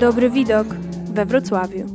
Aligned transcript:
Dobry 0.00 0.30
widok 0.30 0.66
we 1.14 1.26
Wrocławiu. 1.26 1.86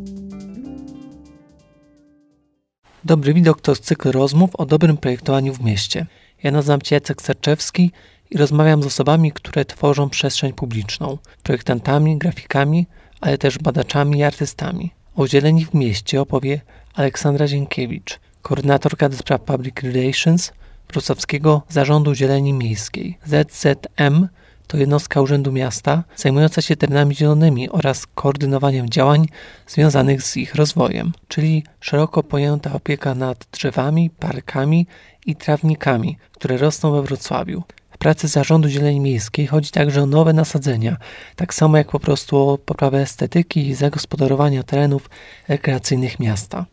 Dobry 3.06 3.34
widok 3.34 3.62
to 3.62 3.76
cykl 3.76 4.12
rozmów 4.12 4.56
o 4.56 4.66
dobrym 4.66 4.98
projektowaniu 4.98 5.54
w 5.54 5.64
mieście. 5.64 6.06
Ja 6.44 6.52
nazywam 6.52 6.82
się 6.82 6.96
Jacek 6.96 7.22
Serczewski 7.22 7.92
i 8.32 8.38
rozmawiam 8.38 8.84
z 8.84 8.86
osobami, 8.86 9.32
które 9.32 9.66
tworzą 9.66 10.10
przestrzeń 10.10 10.54
publiczną, 10.54 11.18
projektantami, 11.44 12.18
grafikami, 12.18 12.88
ale 13.22 13.38
też 13.38 13.58
badaczami 13.58 14.20
i 14.20 14.24
artystami. 14.24 14.92
O 15.16 15.28
zieleni 15.28 15.66
w 15.66 15.74
mieście 15.74 16.22
opowie 16.22 16.62
Aleksandra 16.94 17.48
Zienkiewicz, 17.48 18.20
koordynatorka 18.42 19.10
do 19.10 19.18
spraw 19.18 19.42
Public 19.42 19.76
Relations 19.84 20.54
Wrocławskiego 20.94 21.62
Zarządu 21.70 22.16
Zieleni 22.16 22.54
Miejskiej. 22.54 23.18
ZZM 23.26 24.28
to 24.72 24.78
jednostka 24.78 25.22
Urzędu 25.22 25.52
Miasta 25.52 26.04
zajmująca 26.16 26.62
się 26.62 26.76
terenami 26.76 27.16
zielonymi 27.16 27.70
oraz 27.70 28.08
koordynowaniem 28.16 28.90
działań 28.90 29.26
związanych 29.68 30.24
z 30.24 30.38
ich 30.38 30.56
rozwojem, 30.56 31.12
czyli 31.28 31.64
szeroko 31.80 32.24
pojęta 32.24 32.74
opieka 32.74 33.16
nad 33.16 33.46
drzewami, 33.52 34.10
parkami 34.10 34.88
i 35.26 35.36
trawnikami, 35.36 36.18
które 36.32 36.58
rosną 36.58 36.92
we 36.92 37.02
Wrocławiu. 37.02 37.64
W 37.92 37.98
pracy 37.98 38.28
Zarządu 38.28 38.70
Zieleni 38.70 39.00
Miejskiej 39.00 39.48
chodzi 39.48 39.72
także 39.72 40.04
o 40.04 40.06
nowe 40.06 40.34
nasadzenia, 40.34 40.98
tak 41.36 41.54
samo 41.54 41.78
jak 41.78 41.92
po 41.92 42.00
prostu 42.00 42.38
o 42.38 42.58
poprawę 42.58 43.02
estetyki 43.02 43.68
i 43.68 43.76
zagospodarowania 43.76 44.64
terenów 44.64 45.10
rekreacyjnych 45.48 46.20
miasta. 46.20 46.66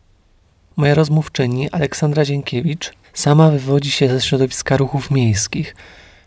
Moja 0.75 0.95
rozmówczyni 0.95 1.69
Aleksandra 1.69 2.25
Dziękiewicz 2.25 2.93
sama 3.13 3.49
wywodzi 3.49 3.91
się 3.91 4.07
ze 4.09 4.21
środowiska 4.21 4.77
ruchów 4.77 5.11
miejskich. 5.11 5.75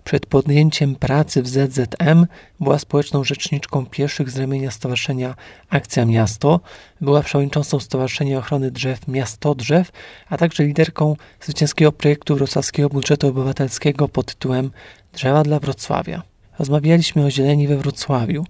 Przed 0.04 0.26
podjęciem 0.26 0.94
pracy 0.94 1.42
w 1.42 1.48
ZZM 1.48 2.26
była 2.60 2.78
społeczną 2.78 3.24
rzeczniczką 3.24 3.86
pieszych 3.86 4.30
z 4.30 4.38
ramienia 4.38 4.70
Stowarzyszenia 4.70 5.34
Akcja 5.70 6.04
Miasto, 6.04 6.60
była 7.00 7.22
przewodniczącą 7.22 7.80
Stowarzyszenia 7.80 8.38
Ochrony 8.38 8.70
Drzew 8.70 9.08
Miasto 9.08 9.54
Drzew, 9.54 9.92
a 10.28 10.36
także 10.36 10.64
liderką 10.64 11.16
zwycięskiego 11.40 11.92
projektu 11.92 12.36
wrocławskiego 12.36 12.88
budżetu 12.88 13.28
obywatelskiego 13.28 14.08
pod 14.08 14.26
tytułem 14.26 14.70
Drzewa 15.12 15.42
dla 15.42 15.60
Wrocławia. 15.60 16.22
Rozmawialiśmy 16.58 17.24
o 17.24 17.30
zieleni 17.30 17.68
we 17.68 17.76
Wrocławiu, 17.76 18.44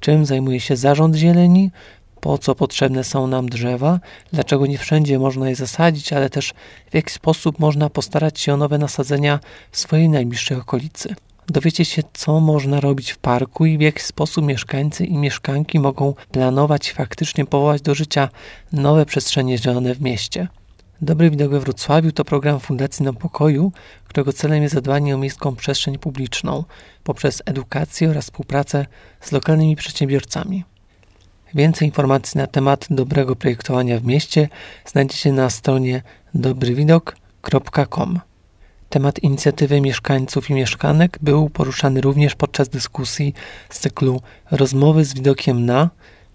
czym 0.00 0.26
zajmuje 0.26 0.60
się 0.60 0.76
Zarząd 0.76 1.16
Zieleni, 1.16 1.70
po 2.20 2.38
co 2.38 2.54
potrzebne 2.54 3.04
są 3.04 3.26
nam 3.26 3.48
drzewa, 3.48 4.00
dlaczego 4.32 4.66
nie 4.66 4.78
wszędzie 4.78 5.18
można 5.18 5.48
je 5.48 5.54
zasadzić, 5.54 6.12
ale 6.12 6.30
też 6.30 6.54
w 6.90 6.94
jaki 6.94 7.10
sposób 7.10 7.58
można 7.58 7.90
postarać 7.90 8.40
się 8.40 8.54
o 8.54 8.56
nowe 8.56 8.78
nasadzenia 8.78 9.40
w 9.70 9.78
swojej 9.78 10.08
najbliższej 10.08 10.56
okolicy. 10.56 11.14
Dowiecie 11.46 11.84
się, 11.84 12.02
co 12.12 12.40
można 12.40 12.80
robić 12.80 13.12
w 13.12 13.18
parku 13.18 13.66
i 13.66 13.78
w 13.78 13.80
jaki 13.80 14.02
sposób 14.02 14.44
mieszkańcy 14.44 15.04
i 15.04 15.18
mieszkanki 15.18 15.78
mogą 15.78 16.14
planować 16.32 16.90
i 16.90 16.94
faktycznie 16.94 17.46
powołać 17.46 17.82
do 17.82 17.94
życia 17.94 18.28
nowe 18.72 19.06
przestrzenie 19.06 19.58
zielone 19.58 19.94
w 19.94 20.00
mieście. 20.00 20.48
Dobry 21.02 21.30
Widok 21.30 21.50
we 21.50 21.60
Wrocławiu 21.60 22.12
to 22.12 22.24
program 22.24 22.60
Fundacji 22.60 23.04
Na 23.04 23.12
Pokoju, 23.12 23.72
którego 24.04 24.32
celem 24.32 24.62
jest 24.62 24.74
zadbanie 24.74 25.14
o 25.14 25.18
miejską 25.18 25.56
przestrzeń 25.56 25.98
publiczną 25.98 26.64
poprzez 27.04 27.42
edukację 27.46 28.10
oraz 28.10 28.24
współpracę 28.24 28.86
z 29.20 29.32
lokalnymi 29.32 29.76
przedsiębiorcami. 29.76 30.64
Więcej 31.54 31.88
informacji 31.88 32.38
na 32.38 32.46
temat 32.46 32.86
dobrego 32.90 33.36
projektowania 33.36 34.00
w 34.00 34.04
mieście 34.04 34.48
znajdziecie 34.86 35.32
na 35.32 35.50
stronie 35.50 36.02
dobrywidok.com. 36.34 38.20
Temat 38.88 39.18
inicjatywy 39.18 39.80
mieszkańców 39.80 40.50
i 40.50 40.54
mieszkanek 40.54 41.18
był 41.22 41.50
poruszany 41.50 42.00
również 42.00 42.34
podczas 42.34 42.68
dyskusji 42.68 43.34
z 43.70 43.78
cyklu 43.78 44.20
Rozmowy 44.50 45.04
z 45.04 45.14
widokiem 45.14 45.66
na 45.66 45.90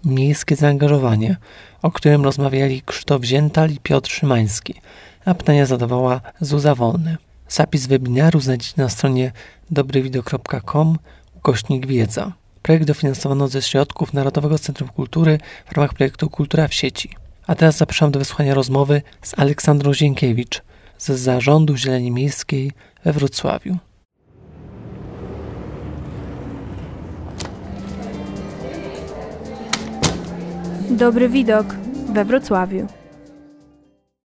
miejskie 0.05 0.55
zaangażowanie, 0.55 1.37
o 1.81 1.91
którym 1.91 2.23
rozmawiali 2.23 2.81
Krzysztof 2.81 3.23
Ziętal 3.23 3.69
i 3.69 3.79
Piotr 3.79 4.11
Szymański, 4.11 4.81
a 5.25 5.33
pytania 5.33 5.65
zadawała 5.65 6.21
Zuza 6.41 6.75
Wolny. 6.75 7.17
Zapis 7.47 7.87
webinaru 7.87 8.39
znajdziecie 8.39 8.73
na 8.77 8.89
stronie 8.89 9.31
dobrywidok.com 9.71 10.97
ukośnik 11.35 11.87
wiedza. 11.87 12.31
Projekt 12.63 12.85
dofinansowano 12.85 13.47
ze 13.47 13.61
środków 13.61 14.13
Narodowego 14.13 14.59
Centrum 14.59 14.89
Kultury 14.89 15.37
w 15.65 15.71
ramach 15.71 15.93
projektu 15.93 16.29
Kultura 16.29 16.67
w 16.67 16.73
sieci. 16.73 17.09
A 17.47 17.55
teraz 17.55 17.77
zapraszam 17.77 18.11
do 18.11 18.19
wysłuchania 18.19 18.53
rozmowy 18.53 19.01
z 19.21 19.39
Aleksandrą 19.39 19.93
Zienkiewicz 19.93 20.61
z 20.97 21.11
Zarządu 21.11 21.77
Zieleni 21.77 22.11
Miejskiej 22.11 22.71
we 23.05 23.13
Wrocławiu. 23.13 23.77
Dobry 30.89 31.29
widok 31.29 31.75
we 32.13 32.25
Wrocławiu. 32.25 33.02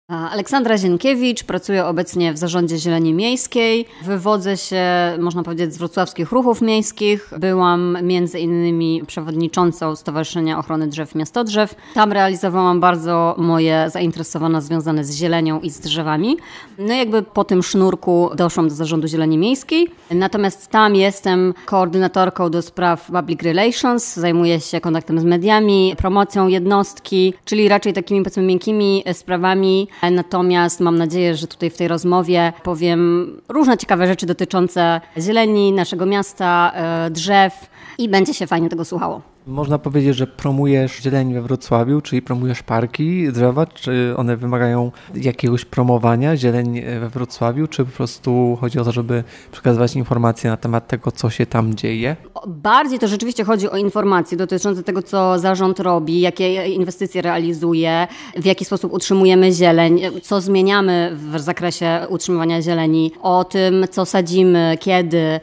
Aleksandra 0.10 0.78
Zienkiewicz, 0.78 1.44
pracuję 1.44 1.86
obecnie 1.86 2.34
w 2.34 2.38
Zarządzie 2.38 2.78
Zieleni 2.78 3.14
Miejskiej. 3.14 3.86
Wywodzę 4.04 4.58
się, 4.58 4.84
można 5.20 5.44
powiedzieć, 5.44 5.74
z 5.74 5.78
wrocławskich 5.78 6.32
ruchów 6.32 6.62
miejskich. 6.62 7.34
Byłam 7.40 7.98
między 8.04 8.40
innymi 8.40 9.04
przewodniczącą 9.08 9.96
Stowarzyszenia 9.96 10.60
Ochrony 10.60 10.88
Drzew 10.88 11.16
Miasto 11.16 11.44
Drzew. 11.44 11.76
Tam 11.94 12.12
realizowałam 12.12 12.80
bardzo 12.80 13.36
moje 13.38 13.90
zainteresowania 13.90 14.62
związane 14.62 15.04
z 15.04 15.16
zielenią 15.16 15.60
i 15.60 15.70
z 15.70 15.80
drzewami. 15.80 16.38
No 16.78 16.94
i 16.94 16.98
jakby 16.98 17.22
po 17.22 17.44
tym 17.44 17.64
sznurku 17.64 18.30
doszłam 18.36 18.70
do 18.70 18.76
Zarządu 18.76 19.08
Zieleni 19.08 19.38
Miejskiej. 19.38 19.88
Natomiast 20.12 20.68
tam 20.68 20.96
jestem 20.96 21.54
koordynatorką 21.66 22.50
do 22.50 22.62
spraw 22.62 23.12
public 23.12 23.42
relations. 23.44 24.16
Zajmuję 24.16 24.60
się 24.60 24.82
kontaktem 24.82 25.20
z 25.20 25.24
mediami, 25.24 25.94
promocją 25.98 26.48
jednostki, 26.48 27.34
czyli 27.46 27.70
raczej 27.70 27.94
takimi 27.94 28.22
powiedzmy 28.22 28.44
miękkimi 28.44 29.04
sprawami 29.14 29.88
Natomiast 30.12 30.80
mam 30.80 30.98
nadzieję, 30.98 31.36
że 31.36 31.48
tutaj 31.48 31.70
w 31.70 31.78
tej 31.78 31.88
rozmowie 31.88 32.54
powiem 32.64 33.32
różne 33.50 33.78
ciekawe 33.78 34.08
rzeczy 34.08 34.26
dotyczące 34.26 35.02
zieleni, 35.18 35.72
naszego 35.72 36.06
miasta, 36.06 36.72
e, 36.76 37.10
drzew 37.10 37.70
i 37.98 38.10
będzie 38.10 38.34
się 38.34 38.48
fajnie 38.48 38.70
tego 38.70 38.86
słuchało. 38.86 39.22
Można 39.48 39.80
powiedzieć, 39.80 40.16
że 40.16 40.28
promujesz 40.28 41.02
zieleń 41.02 41.34
we 41.34 41.42
Wrocławiu, 41.42 42.02
czyli 42.02 42.22
promujesz 42.22 42.64
parki, 42.64 43.32
drzewa, 43.32 43.66
czy 43.66 44.14
one 44.18 44.38
wymagają 44.38 44.92
jakiegoś 45.16 45.66
promowania, 45.66 46.38
zieleń 46.38 46.82
we 47.00 47.10
Wrocławiu, 47.10 47.68
czy 47.68 47.86
po 47.86 47.92
prostu 47.92 48.58
chodzi 48.62 48.80
o 48.80 48.84
to, 48.84 48.92
żeby 48.92 49.24
przekazywać 49.52 49.96
informacje 49.96 50.50
na 50.50 50.58
temat 50.58 50.88
tego, 50.88 51.12
co 51.12 51.30
się 51.30 51.46
tam 51.46 51.76
dzieje? 51.76 52.16
Bardziej 52.48 53.00
to 53.00 53.08
rzeczywiście 53.08 53.44
chodzi 53.44 53.70
o 53.70 53.78
informacje 53.78 54.38
dotyczące 54.38 54.84
tego, 54.84 55.02
co 55.02 55.40
zarząd 55.40 55.80
robi, 55.80 56.22
jakie 56.22 56.68
inwestycje 56.68 57.22
realizuje, 57.22 58.08
w 58.38 58.46
jaki 58.46 58.66
sposób 58.66 58.94
utrzymujemy 58.94 59.52
zieleń, 59.52 60.02
co 60.24 60.42
zmieniamy 60.42 61.18
w 61.34 61.40
zakresie 61.40 62.06
utrzymywania 62.10 62.62
zieleni, 62.62 63.12
o 63.22 63.44
tym, 63.44 63.86
co 63.92 64.06
sadzimy, 64.06 64.78
kiedy. 64.80 65.40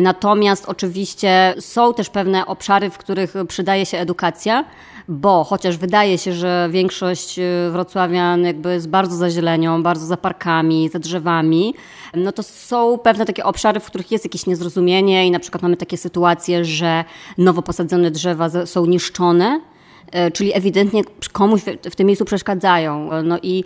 Natomiast 0.00 0.64
oczywiście 0.68 1.54
są 1.58 1.94
też 1.94 2.10
pewne 2.10 2.46
obszary, 2.46 2.90
w 2.90 2.98
których 2.98 3.34
przydaje 3.48 3.86
się 3.86 3.98
edukacja, 3.98 4.64
bo 5.08 5.44
chociaż 5.44 5.76
wydaje 5.76 6.18
się, 6.18 6.32
że 6.32 6.68
większość 6.70 7.38
y, 7.38 7.70
wrocławian 7.70 8.44
jakby 8.44 8.72
jest 8.72 8.88
bardzo 8.88 9.16
za 9.16 9.30
zielenią, 9.30 9.82
bardzo 9.82 10.06
za 10.06 10.16
parkami, 10.16 10.88
za 10.88 10.98
drzewami, 10.98 11.74
no 12.14 12.32
to 12.32 12.42
są 12.42 12.98
pewne 12.98 13.24
takie 13.24 13.44
obszary, 13.44 13.80
w 13.80 13.86
których 13.86 14.10
jest 14.10 14.24
jakieś 14.24 14.46
niezrozumienie 14.46 15.26
i 15.26 15.30
na 15.30 15.38
przykład 15.38 15.62
mamy 15.62 15.76
takie 15.76 15.96
sytuacje, 15.96 16.64
że 16.64 17.04
nowo 17.38 17.62
posadzone 17.62 18.10
drzewa 18.10 18.48
są 18.66 18.86
niszczone, 18.86 19.60
y, 20.28 20.30
czyli 20.30 20.56
ewidentnie 20.56 21.02
komuś 21.32 21.60
w 21.90 21.96
tym 21.96 22.06
miejscu 22.06 22.24
przeszkadzają. 22.24 23.10
No 23.24 23.38
i 23.42 23.64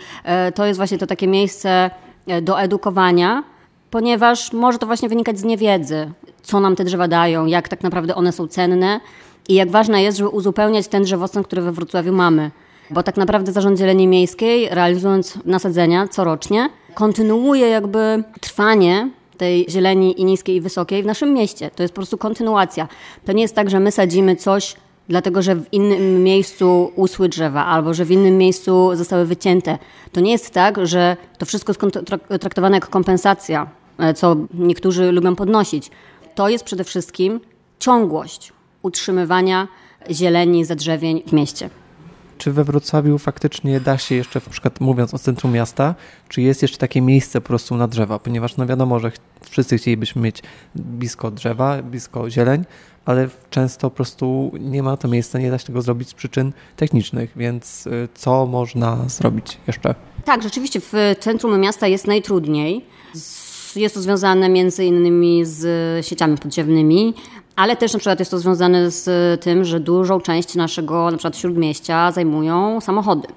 y, 0.48 0.52
to 0.52 0.66
jest 0.66 0.76
właśnie 0.76 0.98
to 0.98 1.06
takie 1.06 1.26
miejsce 1.26 1.90
do 2.42 2.60
edukowania, 2.60 3.42
ponieważ 3.94 4.52
może 4.52 4.78
to 4.78 4.86
właśnie 4.86 5.08
wynikać 5.08 5.38
z 5.38 5.44
niewiedzy, 5.44 6.12
co 6.42 6.60
nam 6.60 6.76
te 6.76 6.84
drzewa 6.84 7.08
dają, 7.08 7.46
jak 7.46 7.68
tak 7.68 7.82
naprawdę 7.82 8.14
one 8.14 8.32
są 8.32 8.48
cenne 8.48 9.00
i 9.48 9.54
jak 9.54 9.70
ważne 9.70 10.02
jest, 10.02 10.18
żeby 10.18 10.28
uzupełniać 10.28 10.88
ten 10.88 11.02
drzewostan, 11.02 11.44
który 11.44 11.62
we 11.62 11.72
Wrocławiu 11.72 12.12
mamy. 12.12 12.50
Bo 12.90 13.02
tak 13.02 13.16
naprawdę 13.16 13.52
Zarząd 13.52 13.78
Zieleni 13.78 14.06
Miejskiej, 14.06 14.68
realizując 14.70 15.38
nasadzenia 15.44 16.08
corocznie, 16.08 16.70
kontynuuje 16.94 17.68
jakby 17.68 18.24
trwanie 18.40 19.10
tej 19.36 19.66
zieleni 19.68 20.20
i 20.20 20.24
niskiej 20.24 20.56
i 20.56 20.60
wysokiej 20.60 21.02
w 21.02 21.06
naszym 21.06 21.32
mieście. 21.32 21.70
To 21.70 21.82
jest 21.82 21.94
po 21.94 21.98
prostu 21.98 22.18
kontynuacja. 22.18 22.88
To 23.24 23.32
nie 23.32 23.42
jest 23.42 23.54
tak, 23.54 23.70
że 23.70 23.80
my 23.80 23.90
sadzimy 23.90 24.36
coś 24.36 24.76
dlatego 25.08 25.42
że 25.42 25.56
w 25.56 25.72
innym 25.72 26.22
miejscu 26.22 26.92
usły 26.96 27.28
drzewa 27.28 27.66
albo 27.66 27.94
że 27.94 28.04
w 28.04 28.10
innym 28.10 28.38
miejscu 28.38 28.90
zostały 28.96 29.26
wycięte. 29.26 29.78
To 30.12 30.20
nie 30.20 30.32
jest 30.32 30.50
tak, 30.50 30.86
że 30.86 31.16
to 31.38 31.46
wszystko 31.46 31.72
jest 31.72 32.40
traktowane 32.40 32.76
jako 32.76 32.88
kompensacja 32.88 33.66
co 34.16 34.36
niektórzy 34.54 35.12
lubią 35.12 35.36
podnosić. 35.36 35.90
To 36.34 36.48
jest 36.48 36.64
przede 36.64 36.84
wszystkim 36.84 37.40
ciągłość 37.78 38.52
utrzymywania 38.82 39.68
zieleni, 40.10 40.64
zadrzewień 40.64 41.22
w 41.26 41.32
mieście. 41.32 41.70
Czy 42.38 42.52
we 42.52 42.64
Wrocławiu 42.64 43.18
faktycznie 43.18 43.80
da 43.80 43.98
się 43.98 44.14
jeszcze, 44.14 44.40
na 44.46 44.50
przykład 44.50 44.80
mówiąc 44.80 45.14
o 45.14 45.18
centrum 45.18 45.52
miasta, 45.52 45.94
czy 46.28 46.42
jest 46.42 46.62
jeszcze 46.62 46.78
takie 46.78 47.00
miejsce 47.00 47.40
po 47.40 47.46
prostu 47.46 47.76
na 47.76 47.88
drzewa? 47.88 48.18
Ponieważ 48.18 48.56
no 48.56 48.66
wiadomo, 48.66 49.00
że 49.00 49.12
wszyscy 49.50 49.78
chcielibyśmy 49.78 50.22
mieć 50.22 50.42
blisko 50.74 51.30
drzewa, 51.30 51.82
blisko 51.82 52.30
zieleń, 52.30 52.64
ale 53.04 53.28
często 53.50 53.90
po 53.90 53.96
prostu 53.96 54.52
nie 54.60 54.82
ma 54.82 54.96
to 54.96 55.08
miejsca, 55.08 55.38
nie 55.38 55.50
da 55.50 55.58
się 55.58 55.66
tego 55.66 55.82
zrobić 55.82 56.08
z 56.08 56.14
przyczyn 56.14 56.52
technicznych, 56.76 57.32
więc 57.36 57.86
y, 57.86 58.08
co 58.14 58.46
można 58.46 59.08
zrobić 59.08 59.58
jeszcze? 59.66 59.94
Tak, 60.24 60.42
rzeczywiście 60.42 60.80
w 60.80 60.92
centrum 61.20 61.60
miasta 61.60 61.86
jest 61.86 62.06
najtrudniej. 62.06 62.84
Jest 63.76 63.94
to 63.94 64.00
związane 64.00 64.48
między 64.48 64.84
innymi 64.84 65.44
z 65.44 66.06
sieciami 66.06 66.38
podziemnymi, 66.38 67.14
ale 67.56 67.76
też 67.76 67.92
na 67.92 67.98
przykład 67.98 68.18
jest 68.18 68.30
to 68.30 68.38
związane 68.38 68.90
z 68.90 69.40
tym, 69.42 69.64
że 69.64 69.80
dużą 69.80 70.20
część 70.20 70.54
naszego 70.54 71.10
na 71.10 71.16
przykład 71.16 71.36
śródmieścia 71.36 72.12
zajmują 72.12 72.80
samochody. 72.80 73.28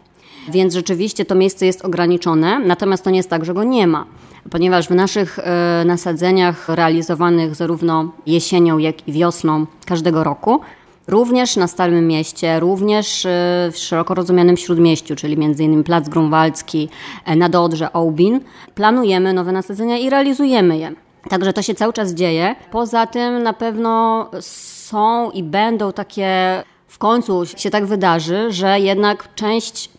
Więc 0.49 0.73
rzeczywiście 0.73 1.25
to 1.25 1.35
miejsce 1.35 1.65
jest 1.65 1.85
ograniczone, 1.85 2.59
natomiast 2.59 3.03
to 3.03 3.09
nie 3.09 3.17
jest 3.17 3.29
tak, 3.29 3.45
że 3.45 3.53
go 3.53 3.63
nie 3.63 3.87
ma, 3.87 4.05
ponieważ 4.49 4.87
w 4.87 4.91
naszych 4.95 5.39
e, 5.39 5.83
nasadzeniach 5.85 6.69
realizowanych 6.69 7.55
zarówno 7.55 8.11
jesienią, 8.25 8.77
jak 8.77 9.07
i 9.07 9.11
wiosną 9.11 9.65
każdego 9.85 10.23
roku 10.23 10.59
Również 11.07 11.55
na 11.55 11.67
Starym 11.67 12.07
Mieście, 12.07 12.59
również 12.59 13.25
e, 13.25 13.29
w 13.71 13.77
szeroko 13.77 14.13
rozumianym 14.13 14.57
Śródmieściu, 14.57 15.15
czyli 15.15 15.45
m.in. 15.45 15.83
Plac 15.83 16.09
Grunwaldzki, 16.09 16.89
e, 17.25 17.35
na 17.35 17.49
Dodrze, 17.49 17.93
Ołbin, 17.93 18.39
planujemy 18.75 19.33
nowe 19.33 19.51
nasadzenia 19.51 19.97
i 19.97 20.09
realizujemy 20.09 20.77
je. 20.77 20.91
Także 21.29 21.53
to 21.53 21.61
się 21.61 21.75
cały 21.75 21.93
czas 21.93 22.13
dzieje. 22.13 22.55
Poza 22.71 23.07
tym 23.07 23.43
na 23.43 23.53
pewno 23.53 24.29
są 24.41 25.31
i 25.31 25.43
będą 25.43 25.91
takie, 25.91 26.63
w 26.87 26.97
końcu 26.97 27.45
się 27.45 27.69
tak 27.69 27.85
wydarzy, 27.85 28.51
że 28.51 28.79
jednak 28.79 29.35
część 29.35 29.89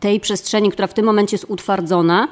tej 0.00 0.20
przestrzeni, 0.20 0.70
która 0.70 0.88
w 0.88 0.94
tym 0.94 1.06
momencie 1.06 1.34
jest 1.34 1.46
utwardzona, 1.48 2.28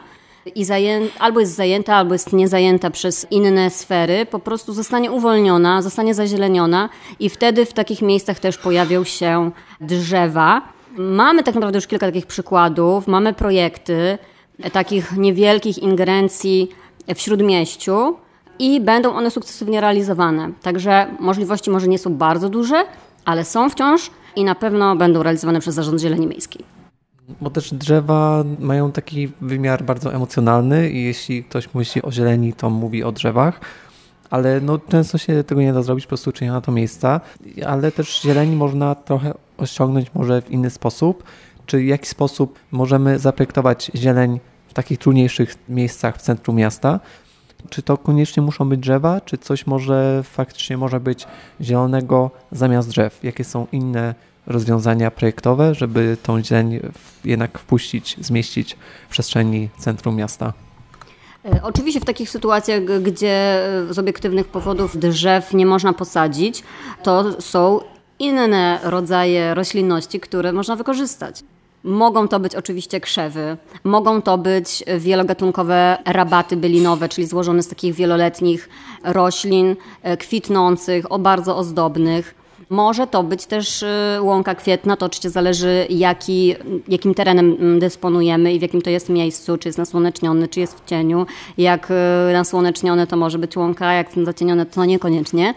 i 0.55 0.65
zaję- 0.65 1.09
albo 1.19 1.41
jest 1.41 1.55
zajęta, 1.55 1.95
albo 1.97 2.15
jest 2.15 2.33
niezajęta 2.33 2.91
przez 2.91 3.27
inne 3.31 3.71
sfery, 3.71 4.27
po 4.27 4.39
prostu 4.39 4.73
zostanie 4.73 5.11
uwolniona, 5.11 5.83
zostanie 5.83 6.15
zazieleniona 6.15 6.89
i 7.21 7.31
wtedy 7.31 7.67
w 7.67 7.73
takich 7.73 8.03
miejscach 8.03 8.39
też 8.39 8.59
pojawią 8.59 9.05
się 9.05 9.51
drzewa. 9.81 10.63
Mamy 10.97 11.43
tak 11.43 11.55
naprawdę 11.55 11.79
już 11.79 11.87
kilka 11.87 12.07
takich 12.07 12.27
przykładów, 12.27 13.07
mamy 13.07 13.33
projekty 13.33 14.19
takich 14.73 15.17
niewielkich 15.17 15.79
ingerencji 15.79 16.69
w 17.15 17.21
śródmieściu 17.21 18.17
i 18.59 18.81
będą 18.81 19.15
one 19.15 19.31
sukcesywnie 19.31 19.81
realizowane. 19.81 20.53
Także 20.63 21.07
możliwości 21.21 21.71
może 21.71 21.89
nie 21.89 21.99
są 21.99 22.15
bardzo 22.15 22.49
duże, 22.49 22.85
ale 23.25 23.45
są 23.45 23.71
wciąż 23.71 24.11
i 24.37 24.45
na 24.45 24.55
pewno 24.55 24.97
będą 24.97 25.23
realizowane 25.23 25.61
przez 25.61 25.75
Zarząd 25.75 26.01
Zieleni 26.01 26.27
Miejskiej. 26.27 26.65
Bo 27.41 27.51
też 27.51 27.75
drzewa 27.75 28.45
mają 28.59 28.93
taki 28.93 29.33
wymiar 29.41 29.85
bardzo 29.85 30.15
emocjonalny 30.15 30.91
i 30.91 31.05
jeśli 31.05 31.45
ktoś 31.45 31.75
myśli 31.75 32.03
o 32.03 32.13
zieleni, 32.13 32.53
to 32.53 32.71
mówi 32.71 33.05
o 33.05 33.13
drzewach, 33.13 33.61
ale 34.31 34.61
no, 34.61 34.79
często 34.79 35.19
się 35.19 35.45
tego 35.45 35.61
nie 35.61 35.73
da 35.73 35.83
zrobić, 35.83 36.05
po 36.05 36.09
prostu 36.09 36.33
czy 36.33 36.45
nie 36.45 36.51
ma 36.51 36.61
to 36.61 36.73
miejsca, 36.73 37.21
ale 37.67 37.93
też 37.93 38.23
zieleni 38.23 38.57
można 38.57 38.95
trochę 38.95 39.35
osiągnąć 39.59 40.15
może 40.15 40.43
w 40.43 40.51
inny 40.51 40.71
sposób, 40.71 41.25
czy 41.67 41.79
w 41.79 41.85
jaki 41.85 42.07
sposób 42.07 42.59
możemy 42.71 43.19
zaprojektować 43.19 43.91
zieleń 43.95 44.41
w 44.69 44.75
takich 44.75 44.99
trudniejszych 44.99 45.55
miejscach 45.69 46.17
w 46.17 46.23
centrum 46.23 46.57
miasta, 46.57 47.01
czy 47.71 47.83
to 47.83 47.99
koniecznie 47.99 48.43
muszą 48.43 48.69
być 48.69 48.81
drzewa, 48.81 49.21
czy 49.21 49.39
coś 49.39 49.67
może 49.67 50.23
faktycznie 50.25 50.77
może 50.77 51.01
być 51.01 51.27
zielonego 51.61 52.31
zamiast 52.53 52.89
drzew? 52.89 53.25
Jakie 53.25 53.45
są 53.45 53.67
inne 53.73 54.15
rozwiązania 54.47 55.11
projektowe, 55.11 55.75
żeby 55.75 56.17
tą 56.23 56.43
zieleń 56.43 56.81
jednak 57.25 57.59
wpuścić, 57.59 58.17
zmieścić 58.21 58.77
w 59.09 59.11
przestrzeni 59.11 59.69
centrum 59.79 60.17
miasta? 60.17 60.53
E, 61.45 61.63
oczywiście 61.63 62.01
w 62.01 62.05
takich 62.05 62.31
sytuacjach, 62.31 62.85
gdzie 63.03 63.63
z 63.91 63.99
obiektywnych 63.99 64.49
powodów 64.49 64.99
drzew 64.99 65.55
nie 65.55 65.67
można 65.67 65.93
posadzić, 65.93 66.63
to 67.03 67.41
są 67.43 67.81
inne 68.19 68.79
rodzaje 68.83 69.55
roślinności, 69.55 70.21
które 70.21 70.53
można 70.53 70.77
wykorzystać. 70.77 71.43
Mogą 71.85 72.29
to 72.29 72.41
być 72.41 72.55
oczywiście 72.55 73.01
krzewy, 73.01 73.57
mogą 73.85 74.23
to 74.23 74.39
być 74.39 74.85
wielogatunkowe 74.99 75.99
rabaty 76.05 76.57
bylinowe, 76.57 77.09
czyli 77.09 77.27
złożone 77.27 77.63
z 77.63 77.69
takich 77.69 77.95
wieloletnich 77.95 78.69
roślin 79.05 79.77
e, 80.03 80.17
kwitnących, 80.17 81.13
o 81.13 81.19
bardzo 81.19 81.57
ozdobnych. 81.57 82.42
Może 82.73 83.07
to 83.07 83.23
być 83.23 83.47
też 83.47 83.83
y, 83.83 83.87
łąka 84.21 84.55
kwietna, 84.55 84.97
to 84.97 85.07
oczywiście 85.07 85.31
zależy 85.31 85.87
jaki, 85.91 86.55
jakim 86.89 87.15
terenem 87.15 87.57
mm, 87.61 87.79
dysponujemy 87.79 88.55
i 88.55 88.59
w 88.59 88.63
jakim 88.63 88.83
to 88.83 88.91
jest 88.91 89.09
miejscu, 89.09 89.59
czy 89.59 89.69
jest 89.69 89.79
nasłoneczniony, 89.79 90.49
czy 90.49 90.61
jest 90.61 90.81
w 90.81 90.85
cieniu. 90.85 91.27
Jak 91.59 91.91
y, 91.91 92.33
nasłonecznione 92.33 93.07
to 93.07 93.17
może 93.17 93.39
być 93.39 93.57
łąka, 93.57 93.93
jak 93.93 94.09
zacienione 94.25 94.67
to 94.67 94.85
niekoniecznie. 94.85 95.55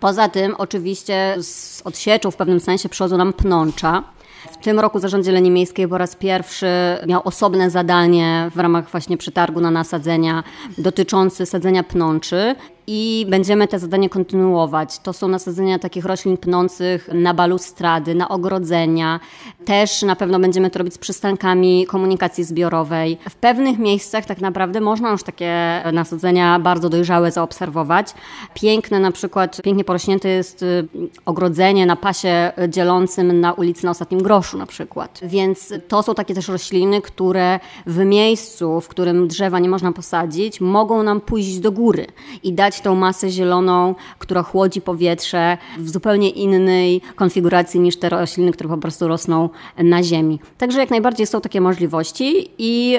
Poza 0.00 0.28
tym 0.28 0.54
oczywiście 0.58 1.36
z 1.40 1.82
odsieczą 1.84 2.30
w 2.30 2.36
pewnym 2.36 2.60
sensie 2.60 2.88
przychodzą 2.88 3.16
nam 3.16 3.32
pnącza. 3.32 4.04
W 4.52 4.56
tym 4.56 4.80
roku 4.80 4.98
Zarząd 4.98 5.24
Zieleni 5.24 5.50
Miejskiej 5.50 5.88
po 5.88 5.98
raz 5.98 6.16
pierwszy 6.16 6.66
miał 7.06 7.20
osobne 7.24 7.70
zadanie 7.70 8.50
w 8.54 8.58
ramach 8.58 8.90
właśnie 8.90 9.16
przetargu 9.16 9.60
na 9.60 9.70
nasadzenia 9.70 10.44
dotyczące 10.78 11.46
sadzenia 11.46 11.82
pnączy 11.82 12.54
i 12.90 13.26
będziemy 13.28 13.68
te 13.68 13.78
zadanie 13.78 14.08
kontynuować. 14.08 14.98
To 14.98 15.12
są 15.12 15.28
nasadzenia 15.28 15.78
takich 15.78 16.04
roślin 16.04 16.36
pnących 16.36 17.08
na 17.14 17.34
balustrady, 17.34 18.14
na 18.14 18.28
ogrodzenia. 18.28 19.20
Też 19.64 20.02
na 20.02 20.16
pewno 20.16 20.40
będziemy 20.40 20.70
to 20.70 20.78
robić 20.78 20.94
z 20.94 20.98
przystankami 20.98 21.86
komunikacji 21.86 22.44
zbiorowej. 22.44 23.18
W 23.30 23.34
pewnych 23.34 23.78
miejscach 23.78 24.24
tak 24.26 24.40
naprawdę 24.40 24.80
można 24.80 25.10
już 25.10 25.22
takie 25.22 25.82
nasadzenia 25.92 26.58
bardzo 26.58 26.88
dojrzałe 26.88 27.32
zaobserwować. 27.32 28.14
Piękne 28.54 29.00
na 29.00 29.12
przykład, 29.12 29.62
pięknie 29.62 29.84
porośnięte 29.84 30.28
jest 30.28 30.62
y, 30.62 30.88
ogrodzenie 31.26 31.86
na 31.86 31.96
pasie 31.96 32.52
dzielącym 32.68 33.40
na 33.40 33.52
ulicy 33.52 33.84
na 33.84 33.90
Ostatnim 33.90 34.22
Groszu 34.22 34.58
na 34.58 34.66
przykład. 34.66 35.20
Więc 35.22 35.74
to 35.88 36.02
są 36.02 36.14
takie 36.14 36.34
też 36.34 36.48
rośliny, 36.48 37.02
które 37.02 37.60
w 37.86 37.98
miejscu, 38.04 38.80
w 38.80 38.88
którym 38.88 39.28
drzewa 39.28 39.58
nie 39.58 39.68
można 39.68 39.92
posadzić, 39.92 40.60
mogą 40.60 41.02
nam 41.02 41.20
pójść 41.20 41.58
do 41.58 41.72
góry 41.72 42.06
i 42.42 42.52
dać 42.52 42.77
tą 42.80 42.94
masę 42.94 43.30
zieloną, 43.30 43.94
która 44.18 44.42
chłodzi 44.42 44.80
powietrze 44.80 45.58
w 45.78 45.88
zupełnie 45.88 46.30
innej 46.30 47.00
konfiguracji 47.16 47.80
niż 47.80 47.96
te 47.96 48.08
rośliny, 48.08 48.52
które 48.52 48.68
po 48.68 48.78
prostu 48.78 49.08
rosną 49.08 49.48
na 49.78 50.02
ziemi. 50.02 50.40
Także 50.58 50.78
jak 50.80 50.90
najbardziej 50.90 51.26
są 51.26 51.40
takie 51.40 51.60
możliwości 51.60 52.50
i 52.58 52.98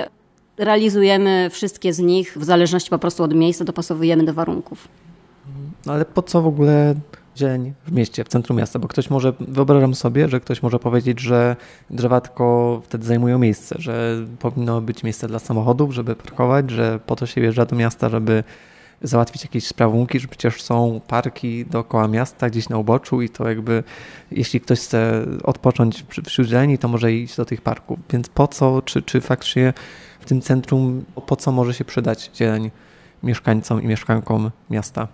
realizujemy 0.57 1.50
wszystkie 1.51 1.93
z 1.93 2.00
nich 2.00 2.38
w 2.38 2.43
zależności 2.43 2.89
po 2.89 3.00
prostu 3.00 3.24
od 3.24 3.33
miejsca, 3.33 3.65
dopasowujemy 3.65 4.24
do 4.24 4.33
warunków. 4.33 4.88
No 5.86 5.93
ale 5.93 6.05
po 6.05 6.21
co 6.21 6.41
w 6.41 6.48
ogóle 6.48 6.95
dzień 7.36 7.74
w 7.86 7.91
mieście, 7.91 8.24
w 8.24 8.27
centrum 8.27 8.57
miasta? 8.57 8.79
Bo 8.79 8.88
ktoś 8.88 9.09
może, 9.09 9.33
wyobrażam 9.39 9.95
sobie, 9.95 10.29
że 10.29 10.39
ktoś 10.39 10.63
może 10.63 10.79
powiedzieć, 10.79 11.19
że 11.19 11.55
drzewa 11.89 12.21
tylko 12.21 12.81
wtedy 12.86 13.05
zajmują 13.05 13.39
miejsce, 13.39 13.75
że 13.79 14.15
powinno 14.39 14.81
być 14.81 15.03
miejsce 15.03 15.27
dla 15.27 15.39
samochodów, 15.39 15.93
żeby 15.93 16.15
parkować, 16.15 16.71
że 16.71 17.00
po 17.05 17.15
to 17.15 17.25
się 17.25 17.41
wjeżdża 17.41 17.65
do 17.65 17.75
miasta, 17.75 18.09
żeby 18.09 18.43
załatwić 19.01 19.44
jakieś 19.44 19.68
sprawunki, 19.68 20.20
że 20.20 20.27
przecież 20.27 20.62
są 20.62 21.01
parki 21.08 21.65
dookoła 21.65 22.08
miasta, 22.08 22.50
gdzieś 22.50 22.70
na 22.70 22.77
uboczu 22.77 23.22
i 23.22 23.29
to 23.29 23.50
jakby, 23.50 23.84
jeśli 24.32 24.62
ktoś 24.62 24.79
chce 24.79 25.25
odpocząć 25.44 26.06
wśród 26.25 26.48
zieleni, 26.48 26.77
to 26.77 26.88
może 26.88 27.13
iść 27.13 27.36
do 27.36 27.46
tych 27.46 27.62
parków. 27.62 28.00
Więc 28.10 28.29
po 28.29 28.48
co, 28.48 28.82
czy, 28.82 29.01
czy 29.01 29.22
faktycznie 29.22 29.74
w 30.20 30.25
tym 30.25 30.41
centrum, 30.41 31.06
po 31.27 31.36
co 31.36 31.51
może 31.51 31.74
się 31.74 31.86
przydać 31.86 32.32
zieleń 32.36 32.72
mieszkańcom 33.24 33.84
i 33.84 33.88
mieszkankom 33.88 34.51
miasta? 34.70 35.08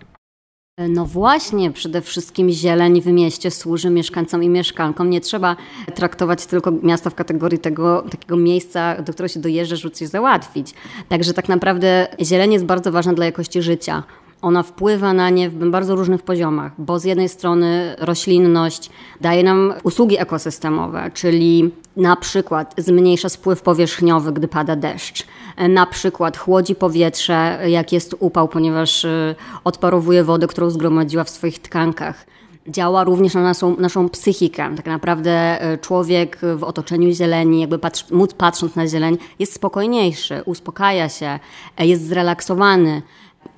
No 0.77 1.05
właśnie, 1.05 1.71
przede 1.71 2.01
wszystkim 2.01 2.49
zieleń 2.49 3.01
w 3.01 3.05
mieście 3.05 3.51
służy 3.51 3.89
mieszkańcom 3.89 4.43
i 4.43 4.49
mieszkankom. 4.49 5.09
Nie 5.09 5.21
trzeba 5.21 5.55
traktować 5.95 6.45
tylko 6.45 6.71
miasta 6.71 7.09
w 7.09 7.15
kategorii 7.15 7.59
tego 7.59 8.01
takiego 8.11 8.37
miejsca, 8.37 9.01
do 9.01 9.13
którego 9.13 9.33
się 9.33 9.39
dojeżdża, 9.39 9.75
żeby 9.75 9.95
coś 9.95 10.07
załatwić. 10.07 10.73
Także 11.09 11.33
tak 11.33 11.49
naprawdę 11.49 12.07
zieleń 12.21 12.53
jest 12.53 12.65
bardzo 12.65 12.91
ważna 12.91 13.13
dla 13.13 13.25
jakości 13.25 13.61
życia. 13.61 14.03
Ona 14.41 14.63
wpływa 14.63 15.13
na 15.13 15.29
nie 15.29 15.49
w 15.49 15.69
bardzo 15.69 15.95
różnych 15.95 16.21
poziomach, 16.21 16.71
bo 16.77 16.99
z 16.99 17.03
jednej 17.03 17.29
strony 17.29 17.95
roślinność 17.99 18.89
daje 19.21 19.43
nam 19.43 19.73
usługi 19.83 20.19
ekosystemowe, 20.19 21.11
czyli 21.13 21.71
na 21.97 22.15
przykład 22.15 22.73
zmniejsza 22.77 23.29
spływ 23.29 23.61
powierzchniowy, 23.61 24.31
gdy 24.31 24.47
pada 24.47 24.75
deszcz. 24.75 25.27
Na 25.69 25.85
przykład 25.85 26.37
chłodzi 26.37 26.75
powietrze, 26.75 27.59
jak 27.67 27.91
jest 27.91 28.15
upał, 28.19 28.47
ponieważ 28.47 29.05
y, 29.05 29.35
odparowuje 29.63 30.23
wodę, 30.23 30.47
którą 30.47 30.69
zgromadziła 30.69 31.23
w 31.23 31.29
swoich 31.29 31.59
tkankach 31.59 32.25
działa 32.67 33.03
również 33.03 33.33
na 33.33 33.41
naszą, 33.41 33.75
naszą 33.77 34.09
psychikę. 34.09 34.75
Tak 34.75 34.85
naprawdę 34.85 35.65
y, 35.73 35.77
człowiek 35.77 36.39
w 36.55 36.63
otoczeniu 36.63 37.11
zieleni, 37.11 37.61
jakby 37.61 37.79
patrz, 37.79 38.11
móc 38.11 38.33
patrząc 38.33 38.75
na 38.75 38.87
zieleń, 38.87 39.17
jest 39.39 39.53
spokojniejszy, 39.53 40.41
uspokaja 40.45 41.09
się, 41.09 41.39
jest 41.79 42.07
zrelaksowany 42.07 43.01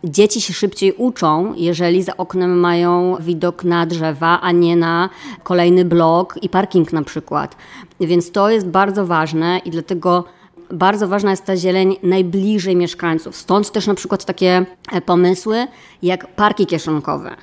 dzieci 0.03 0.41
się 0.41 0.53
szybciej 0.53 0.93
uczą, 0.93 1.53
jeżeli 1.57 2.03
za 2.03 2.17
oknem 2.17 2.59
mają 2.59 3.15
widok 3.19 3.63
na 3.63 3.85
drzewa, 3.85 4.41
a 4.41 4.51
nie 4.51 4.75
na 4.75 5.09
kolejny 5.43 5.85
blok 5.85 6.35
i 6.41 6.49
parking 6.49 6.93
na 6.93 7.03
przykład. 7.03 7.55
Więc 7.99 8.31
to 8.31 8.49
jest 8.49 8.67
bardzo 8.67 9.05
ważne 9.05 9.61
i 9.65 9.71
dlatego 9.71 10.23
bardzo 10.71 11.07
ważna 11.07 11.31
jest 11.31 11.45
ta 11.45 11.57
zieleń 11.57 11.95
najbliżej 12.03 12.75
mieszkańców. 12.75 13.35
Stąd 13.35 13.71
też 13.71 13.87
na 13.87 13.93
przykład 13.93 14.25
takie 14.25 14.65
e, 14.91 15.01
pomysły 15.01 15.67
jak 16.01 16.35
parki 16.35 16.65
kieszonkowe, 16.65 17.35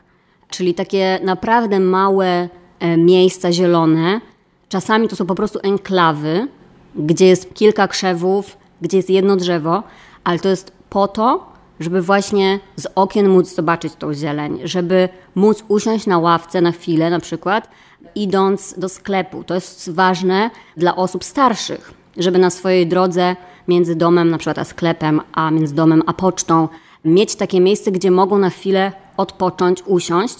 czyli 0.48 0.74
takie 0.74 1.20
naprawdę 1.22 1.80
małe 1.80 2.48
e, 2.80 2.96
miejsca 2.96 3.52
zielone. 3.52 4.20
Czasami 4.68 5.08
to 5.08 5.16
są 5.16 5.26
po 5.26 5.34
prostu 5.34 5.58
enklawy, 5.62 6.48
gdzie 6.96 7.26
jest 7.26 7.54
kilka 7.54 7.88
krzewów, 7.88 8.56
gdzie 8.80 8.96
jest 8.96 9.10
jedno 9.10 9.36
drzewo, 9.36 9.82
ale 10.24 10.38
to 10.38 10.48
jest 10.48 10.72
po 10.90 11.08
to, 11.08 11.53
żeby 11.80 12.02
właśnie 12.02 12.60
z 12.76 12.86
okien 12.94 13.28
móc 13.28 13.54
zobaczyć 13.54 13.94
tą 13.94 14.14
zieleń, 14.14 14.60
żeby 14.64 15.08
móc 15.34 15.64
usiąść 15.68 16.06
na 16.06 16.18
ławce 16.18 16.60
na 16.60 16.72
chwilę 16.72 17.10
na 17.10 17.20
przykład, 17.20 17.68
idąc 18.14 18.74
do 18.78 18.88
sklepu. 18.88 19.44
To 19.44 19.54
jest 19.54 19.90
ważne 19.90 20.50
dla 20.76 20.96
osób 20.96 21.24
starszych, 21.24 21.94
żeby 22.16 22.38
na 22.38 22.50
swojej 22.50 22.86
drodze 22.86 23.36
między 23.68 23.96
domem 23.96 24.30
na 24.30 24.38
przykład 24.38 24.58
a 24.58 24.64
sklepem, 24.64 25.20
a 25.32 25.50
między 25.50 25.74
domem 25.74 26.02
a 26.06 26.12
pocztą 26.12 26.68
mieć 27.04 27.36
takie 27.36 27.60
miejsce, 27.60 27.92
gdzie 27.92 28.10
mogą 28.10 28.38
na 28.38 28.50
chwilę 28.50 28.92
odpocząć, 29.16 29.82
usiąść 29.86 30.36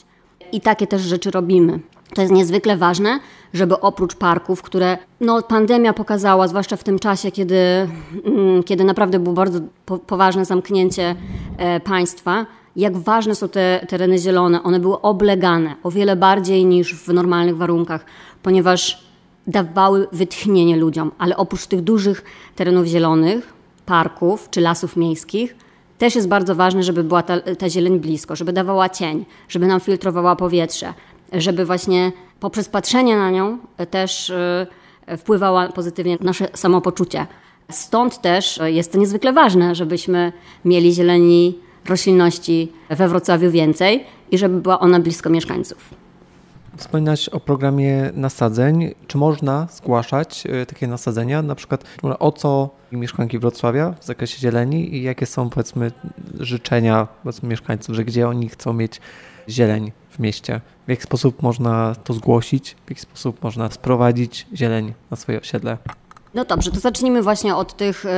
i 0.53 0.61
takie 0.61 0.87
też 0.87 1.03
rzeczy 1.03 1.31
robimy. 1.31 1.81
To 2.15 2.23
jest 2.23 2.35
niezwykle 2.35 2.77
ważne, 2.77 3.21
żeby 3.55 3.81
oprócz 3.81 4.15
parków, 4.15 4.63
które 4.63 4.99
no, 5.21 5.43
pandemia 5.43 5.93
pokazała, 5.93 6.49
zwłaszcza 6.49 6.77
w 6.77 6.85
tym 6.85 6.99
czasie, 6.99 7.31
kiedy, 7.31 7.89
mm, 8.25 8.63
kiedy 8.63 8.85
naprawdę 8.85 9.19
było 9.19 9.35
bardzo 9.35 9.61
po, 9.87 9.99
poważne 9.99 10.45
zamknięcie 10.45 11.17
e, 11.57 11.81
państwa, 11.81 12.47
jak 12.77 12.97
ważne 12.97 13.35
są 13.35 13.49
te 13.49 13.87
tereny 13.89 14.19
zielone. 14.19 14.63
One 14.63 14.81
były 14.81 15.01
oblegane 15.01 15.75
o 15.83 15.91
wiele 15.91 16.17
bardziej 16.17 16.65
niż 16.65 16.95
w 16.95 17.09
normalnych 17.09 17.57
warunkach, 17.57 18.05
ponieważ 18.43 19.05
dawały 19.47 20.09
wytchnienie 20.13 20.77
ludziom, 20.77 21.13
ale 21.19 21.37
oprócz 21.37 21.67
tych 21.67 21.81
dużych 21.81 22.25
terenów 22.57 22.87
zielonych, 22.87 23.53
parków 23.87 24.51
czy 24.51 24.61
lasów 24.61 24.97
miejskich, 24.97 25.57
też 25.99 26.15
jest 26.15 26.29
bardzo 26.29 26.55
ważne, 26.55 26.83
żeby 26.83 27.05
była 27.05 27.23
ta, 27.23 27.41
ta 27.41 27.71
zieleń 27.71 28.01
blisko, 28.01 28.37
żeby 28.37 28.53
dawała 28.53 28.89
cień, 28.89 29.25
żeby 29.49 29.67
nam 29.67 29.81
filtrowała 29.81 30.37
powietrze, 30.37 30.95
żeby 31.35 31.65
właśnie 31.65 32.13
poprzez 32.41 32.69
patrzenie 32.69 33.17
na 33.17 33.31
nią 33.31 33.59
też 33.91 34.31
y, 34.31 35.17
wpływała 35.19 35.69
pozytywnie 35.69 36.17
na 36.21 36.25
nasze 36.25 36.49
samopoczucie. 36.55 37.27
Stąd 37.71 38.21
też 38.21 38.61
jest 38.65 38.93
to 38.93 38.99
niezwykle 38.99 39.33
ważne, 39.33 39.75
żebyśmy 39.75 40.33
mieli 40.65 40.93
zieleni 40.93 41.59
roślinności 41.89 42.73
we 42.91 43.09
Wrocławiu 43.09 43.51
więcej 43.51 44.05
i 44.31 44.39
żeby 44.39 44.61
była 44.61 44.81
ona 44.81 45.01
blisko 45.01 45.31
mieszkańców. 45.31 46.04
Wspominać 46.77 47.29
o 47.29 47.41
programie 47.41 48.11
nasadzeń. 48.15 48.95
Czy 49.07 49.19
można 49.19 49.67
zgłaszać 49.71 50.47
y, 50.63 50.67
takie 50.67 50.87
nasadzenia? 50.87 51.43
Na 51.43 51.55
przykład 51.55 51.85
o 52.03 52.33
co 52.33 52.71
mieszkanki 52.93 53.39
Wrocławia 53.39 53.95
w 54.01 54.05
zakresie 54.05 54.39
zieleni 54.39 54.95
i 54.95 55.03
jakie 55.03 55.27
są 55.27 55.51
powiedzmy 55.51 55.93
życzenia 56.41 57.09
powiedzmy, 57.23 57.49
mieszkańców, 57.49 57.97
że 57.97 58.05
gdzie 58.05 58.29
oni 58.29 58.49
chcą 58.49 58.73
mieć 58.73 59.01
zieleń 59.49 59.93
w 60.11 60.19
mieście? 60.19 60.61
W 60.87 60.91
jaki 60.91 61.03
sposób 61.03 61.43
można 61.43 61.95
to 61.95 62.15
zgłosić? 62.15 62.77
W 62.87 62.91
jaki 62.91 63.01
sposób 63.01 63.43
można 63.43 63.71
sprowadzić 63.71 64.47
zieleń 64.55 64.95
na 65.11 65.17
swoje 65.17 65.41
osiedle? 65.41 65.79
No 66.35 66.45
dobrze, 66.45 66.71
to 66.71 66.81
zacznijmy 66.81 67.23
właśnie 67.23 67.57
od 67.57 67.77
tych 67.77 68.05
y, 68.05 68.09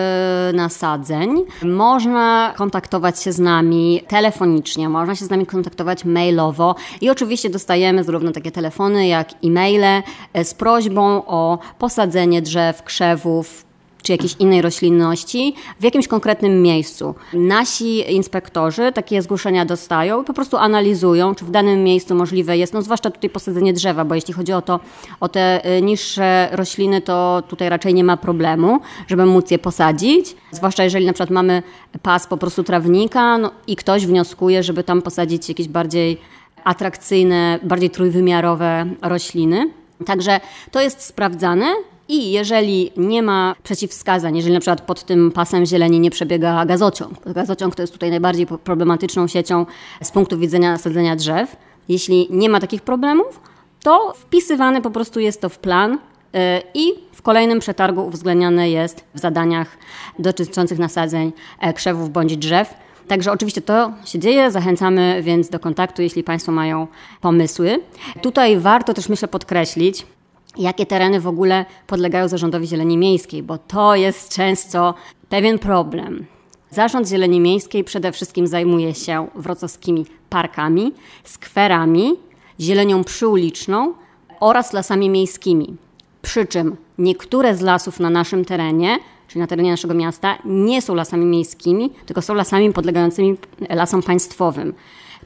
nasadzeń. 0.52 1.44
Można 1.62 2.54
kontaktować 2.56 3.23
się 3.23 3.32
z 3.32 3.38
nami 3.38 4.02
telefonicznie, 4.08 4.88
można 4.88 5.16
się 5.16 5.25
z 5.25 5.30
nami 5.30 5.46
kontaktować 5.46 6.04
mailowo 6.04 6.75
i 7.00 7.11
oczywiście 7.11 7.50
dostajemy 7.50 8.04
zarówno 8.04 8.32
takie 8.32 8.50
telefony, 8.50 9.06
jak 9.06 9.44
i 9.44 9.50
maile 9.50 10.02
y, 10.38 10.44
z 10.44 10.54
prośbą 10.54 11.26
o 11.26 11.58
posadzenie 11.78 12.42
drzew, 12.42 12.82
krzewów, 12.82 13.65
czy 14.06 14.12
jakiejś 14.12 14.36
innej 14.38 14.62
roślinności 14.62 15.54
w 15.80 15.84
jakimś 15.84 16.08
konkretnym 16.08 16.62
miejscu. 16.62 17.14
Nasi 17.32 18.14
inspektorzy 18.14 18.92
takie 18.92 19.22
zgłoszenia 19.22 19.64
dostają 19.64 20.22
i 20.22 20.25
po 20.25 20.32
prostu 20.32 20.56
analizują, 20.56 21.34
czy 21.34 21.44
w 21.44 21.50
danym 21.50 21.84
miejscu 21.84 22.14
możliwe 22.14 22.58
jest, 22.58 22.72
no 22.72 22.82
zwłaszcza 22.82 23.10
tutaj 23.10 23.30
posadzenie 23.30 23.72
drzewa, 23.72 24.04
bo 24.04 24.14
jeśli 24.14 24.34
chodzi 24.34 24.52
o 24.52 24.62
to, 24.62 24.80
o 25.20 25.28
te 25.28 25.76
y, 25.78 25.82
niższe 25.82 26.48
rośliny, 26.52 27.00
to 27.00 27.42
tutaj 27.48 27.68
raczej 27.68 27.94
nie 27.94 28.04
ma 28.04 28.16
problemu, 28.16 28.80
żeby 29.06 29.26
móc 29.26 29.50
je 29.50 29.58
posadzić. 29.58 30.36
Zwłaszcza 30.50 30.84
jeżeli 30.84 31.06
na 31.06 31.12
przykład 31.12 31.30
mamy 31.30 31.62
pas 32.02 32.26
po 32.26 32.36
prostu 32.36 32.64
trawnika 32.64 33.38
no, 33.38 33.50
i 33.66 33.76
ktoś 33.76 34.06
wnioskuje, 34.06 34.62
żeby 34.62 34.84
tam 34.84 35.02
posadzić 35.02 35.48
jakieś 35.48 35.68
bardziej 35.68 36.20
atrakcyjne, 36.64 37.58
bardziej 37.62 37.90
trójwymiarowe 37.90 38.86
rośliny. 39.02 39.70
Także 40.06 40.40
to 40.70 40.80
jest 40.80 41.02
sprawdzane. 41.02 41.66
I 42.08 42.32
jeżeli 42.32 42.90
nie 42.96 43.22
ma 43.22 43.54
przeciwwskazań, 43.62 44.36
jeżeli 44.36 44.54
na 44.54 44.60
przykład 44.60 44.80
pod 44.80 45.04
tym 45.04 45.32
pasem 45.32 45.66
zieleni 45.66 46.00
nie 46.00 46.10
przebiega 46.10 46.66
gazociąg, 46.66 47.32
gazociąg 47.32 47.75
to 47.75 47.82
jest 47.82 47.92
tutaj 47.92 48.10
najbardziej 48.10 48.46
problematyczną 48.46 49.26
siecią 49.26 49.66
z 50.02 50.10
punktu 50.10 50.38
widzenia 50.38 50.78
sadzenia 50.78 51.16
drzew, 51.16 51.56
jeśli 51.88 52.28
nie 52.30 52.48
ma 52.48 52.60
takich 52.60 52.82
problemów, 52.82 53.40
to 53.82 54.12
wpisywane 54.16 54.82
po 54.82 54.90
prostu 54.90 55.20
jest 55.20 55.40
to 55.40 55.48
w 55.48 55.58
plan 55.58 55.92
y, 55.92 55.98
i 56.75 56.94
w 57.12 57.22
kolejnym 57.22 57.60
przetargu 57.60 58.06
uwzględniane 58.06 58.70
jest 58.70 59.04
w 59.14 59.18
zadaniach 59.18 59.78
dotyczących 60.18 60.78
nasadzeń 60.78 61.32
e, 61.60 61.72
krzewów 61.72 62.10
bądź 62.10 62.36
drzew. 62.36 62.75
Także 63.08 63.32
oczywiście 63.32 63.62
to 63.62 63.92
się 64.04 64.18
dzieje, 64.18 64.50
zachęcamy 64.50 65.22
więc 65.22 65.48
do 65.48 65.58
kontaktu, 65.58 66.02
jeśli 66.02 66.25
Państwo 66.25 66.52
mają 66.52 66.86
pomysły. 67.20 67.80
Tutaj 68.22 68.58
warto 68.58 68.94
też 68.94 69.08
myślę 69.08 69.28
podkreślić, 69.28 70.06
jakie 70.58 70.86
tereny 70.86 71.20
w 71.20 71.26
ogóle 71.26 71.64
podlegają 71.86 72.28
zarządowi 72.28 72.66
zieleni 72.66 72.98
miejskiej, 72.98 73.42
bo 73.42 73.58
to 73.58 73.96
jest 73.96 74.34
często 74.34 74.94
pewien 75.28 75.58
problem. 75.58 76.26
Zarząd 76.70 77.08
Zieleni 77.08 77.40
Miejskiej 77.40 77.84
przede 77.84 78.12
wszystkim 78.12 78.46
zajmuje 78.46 78.94
się 78.94 79.28
wrocławskimi 79.34 80.06
parkami, 80.30 80.92
skwerami, 81.25 82.12
zielenią 82.60 83.04
przyuliczną 83.04 83.94
oraz 84.40 84.72
lasami 84.72 85.10
miejskimi. 85.10 85.76
Przy 86.22 86.46
czym 86.46 86.76
niektóre 86.98 87.56
z 87.56 87.60
lasów 87.60 88.00
na 88.00 88.10
naszym 88.10 88.44
terenie, 88.44 88.98
czyli 89.28 89.40
na 89.40 89.46
terenie 89.46 89.70
naszego 89.70 89.94
miasta, 89.94 90.38
nie 90.44 90.82
są 90.82 90.94
lasami 90.94 91.26
miejskimi, 91.26 91.90
tylko 92.06 92.22
są 92.22 92.34
lasami 92.34 92.72
podlegającymi 92.72 93.36
lasom 93.68 94.02
państwowym 94.02 94.75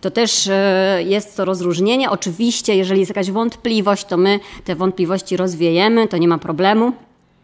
to 0.00 0.11
też 0.11 0.49
e, 0.49 1.02
jest 1.07 1.37
to 1.37 1.45
rozróżnienie. 1.45 2.11
Oczywiście, 2.11 2.76
jeżeli 2.76 3.00
jest 3.00 3.11
jakaś 3.11 3.30
wątpliwość, 3.30 4.04
to 4.04 4.16
my 4.16 4.40
te 4.64 4.75
wątpliwości 4.75 5.37
rozwiejemy, 5.37 6.09
to 6.09 6.16
nie 6.16 6.28
ma 6.28 6.38
problemu. 6.38 6.92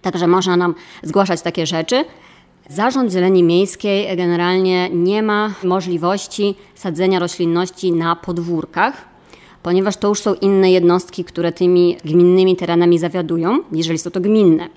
Także 0.02 0.26
można 0.26 0.56
nam 0.56 0.74
zgłaszać 1.02 1.42
takie 1.42 1.66
rzeczy. 1.66 2.04
Zarząd 2.68 3.12
Zieleni 3.12 3.42
Miejskiej 3.42 4.16
generalnie 4.16 4.90
nie 4.90 5.22
ma 5.22 5.54
możliwości 5.64 6.54
sadzenia 6.74 7.18
roślinności 7.18 7.92
na 7.92 8.16
podwórkach, 8.16 9.04
ponieważ 9.62 9.96
to 9.96 10.08
już 10.08 10.20
są 10.20 10.34
inne 10.34 10.70
jednostki, 10.70 11.24
które 11.24 11.52
tymi 11.52 11.96
gminnymi 12.04 12.56
terenami 12.56 12.98
zawiadują, 12.98 13.58
jeżeli 13.72 13.98
są 13.98 14.10
to 14.10 14.20
gminne. 14.20 14.68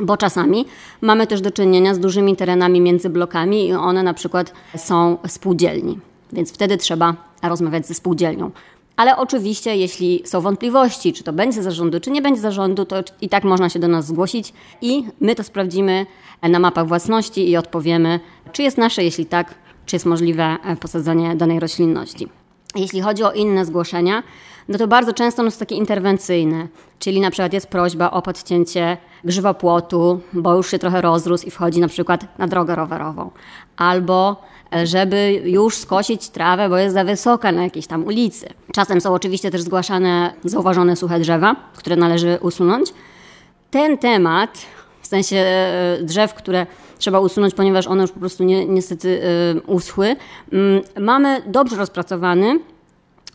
Bo 0.00 0.16
czasami 0.16 0.66
mamy 1.00 1.26
też 1.26 1.40
do 1.40 1.50
czynienia 1.50 1.94
z 1.94 1.98
dużymi 1.98 2.36
terenami 2.36 2.80
między 2.80 3.10
blokami 3.10 3.66
i 3.66 3.72
one 3.72 4.02
na 4.02 4.14
przykład 4.14 4.52
są 4.76 5.18
spółdzielni 5.26 6.09
więc 6.32 6.52
wtedy 6.52 6.76
trzeba 6.76 7.14
rozmawiać 7.42 7.86
ze 7.86 7.94
spółdzielnią. 7.94 8.50
Ale 8.96 9.16
oczywiście, 9.16 9.76
jeśli 9.76 10.22
są 10.24 10.40
wątpliwości, 10.40 11.12
czy 11.12 11.24
to 11.24 11.32
będzie 11.32 11.62
zarządu, 11.62 12.00
czy 12.00 12.10
nie 12.10 12.22
będzie 12.22 12.40
zarządu, 12.40 12.84
to 12.84 12.96
i 13.20 13.28
tak 13.28 13.44
można 13.44 13.68
się 13.68 13.78
do 13.78 13.88
nas 13.88 14.06
zgłosić 14.06 14.52
i 14.82 15.04
my 15.20 15.34
to 15.34 15.44
sprawdzimy 15.44 16.06
na 16.42 16.58
mapach 16.58 16.88
własności 16.88 17.50
i 17.50 17.56
odpowiemy, 17.56 18.20
czy 18.52 18.62
jest 18.62 18.78
nasze, 18.78 19.04
jeśli 19.04 19.26
tak, 19.26 19.54
czy 19.86 19.96
jest 19.96 20.06
możliwe 20.06 20.56
e, 20.64 20.76
posadzenie 20.76 21.36
danej 21.36 21.60
roślinności. 21.60 22.28
Jeśli 22.74 23.00
chodzi 23.00 23.24
o 23.24 23.32
inne 23.32 23.64
zgłoszenia, 23.64 24.22
no 24.68 24.78
to 24.78 24.88
bardzo 24.88 25.12
często 25.12 25.50
są 25.50 25.58
takie 25.58 25.74
interwencyjne, 25.74 26.68
czyli 26.98 27.20
na 27.20 27.30
przykład 27.30 27.52
jest 27.52 27.66
prośba 27.66 28.10
o 28.10 28.22
podcięcie 28.22 28.96
grzywopłotu, 29.24 30.20
bo 30.32 30.54
już 30.54 30.70
się 30.70 30.78
trochę 30.78 31.00
rozrósł 31.00 31.46
i 31.46 31.50
wchodzi 31.50 31.80
na 31.80 31.88
przykład 31.88 32.38
na 32.38 32.46
drogę 32.46 32.74
rowerową, 32.74 33.30
albo 33.76 34.42
żeby 34.84 35.42
już 35.44 35.76
skosić 35.76 36.28
trawę, 36.28 36.68
bo 36.68 36.76
jest 36.76 36.94
za 36.94 37.04
wysoka 37.04 37.52
na 37.52 37.62
jakiejś 37.62 37.86
tam 37.86 38.04
ulicy. 38.04 38.48
Czasem 38.72 39.00
są 39.00 39.14
oczywiście 39.14 39.50
też 39.50 39.62
zgłaszane 39.62 40.32
zauważone 40.44 40.96
suche 40.96 41.20
drzewa, 41.20 41.56
które 41.76 41.96
należy 41.96 42.38
usunąć. 42.42 42.94
Ten 43.70 43.98
temat, 43.98 44.58
w 45.00 45.06
sensie 45.06 45.36
e, 45.36 45.98
drzew, 46.02 46.34
które 46.34 46.66
trzeba 47.00 47.20
usunąć, 47.20 47.54
ponieważ 47.54 47.86
one 47.86 48.02
już 48.02 48.10
po 48.10 48.20
prostu 48.20 48.44
ni 48.44 48.68
niestety 48.68 49.22
e, 49.22 49.60
uschły, 49.60 50.16
mm, 50.52 50.82
mamy 51.00 51.42
dobrze 51.46 51.76
rozpracowany 51.76 52.60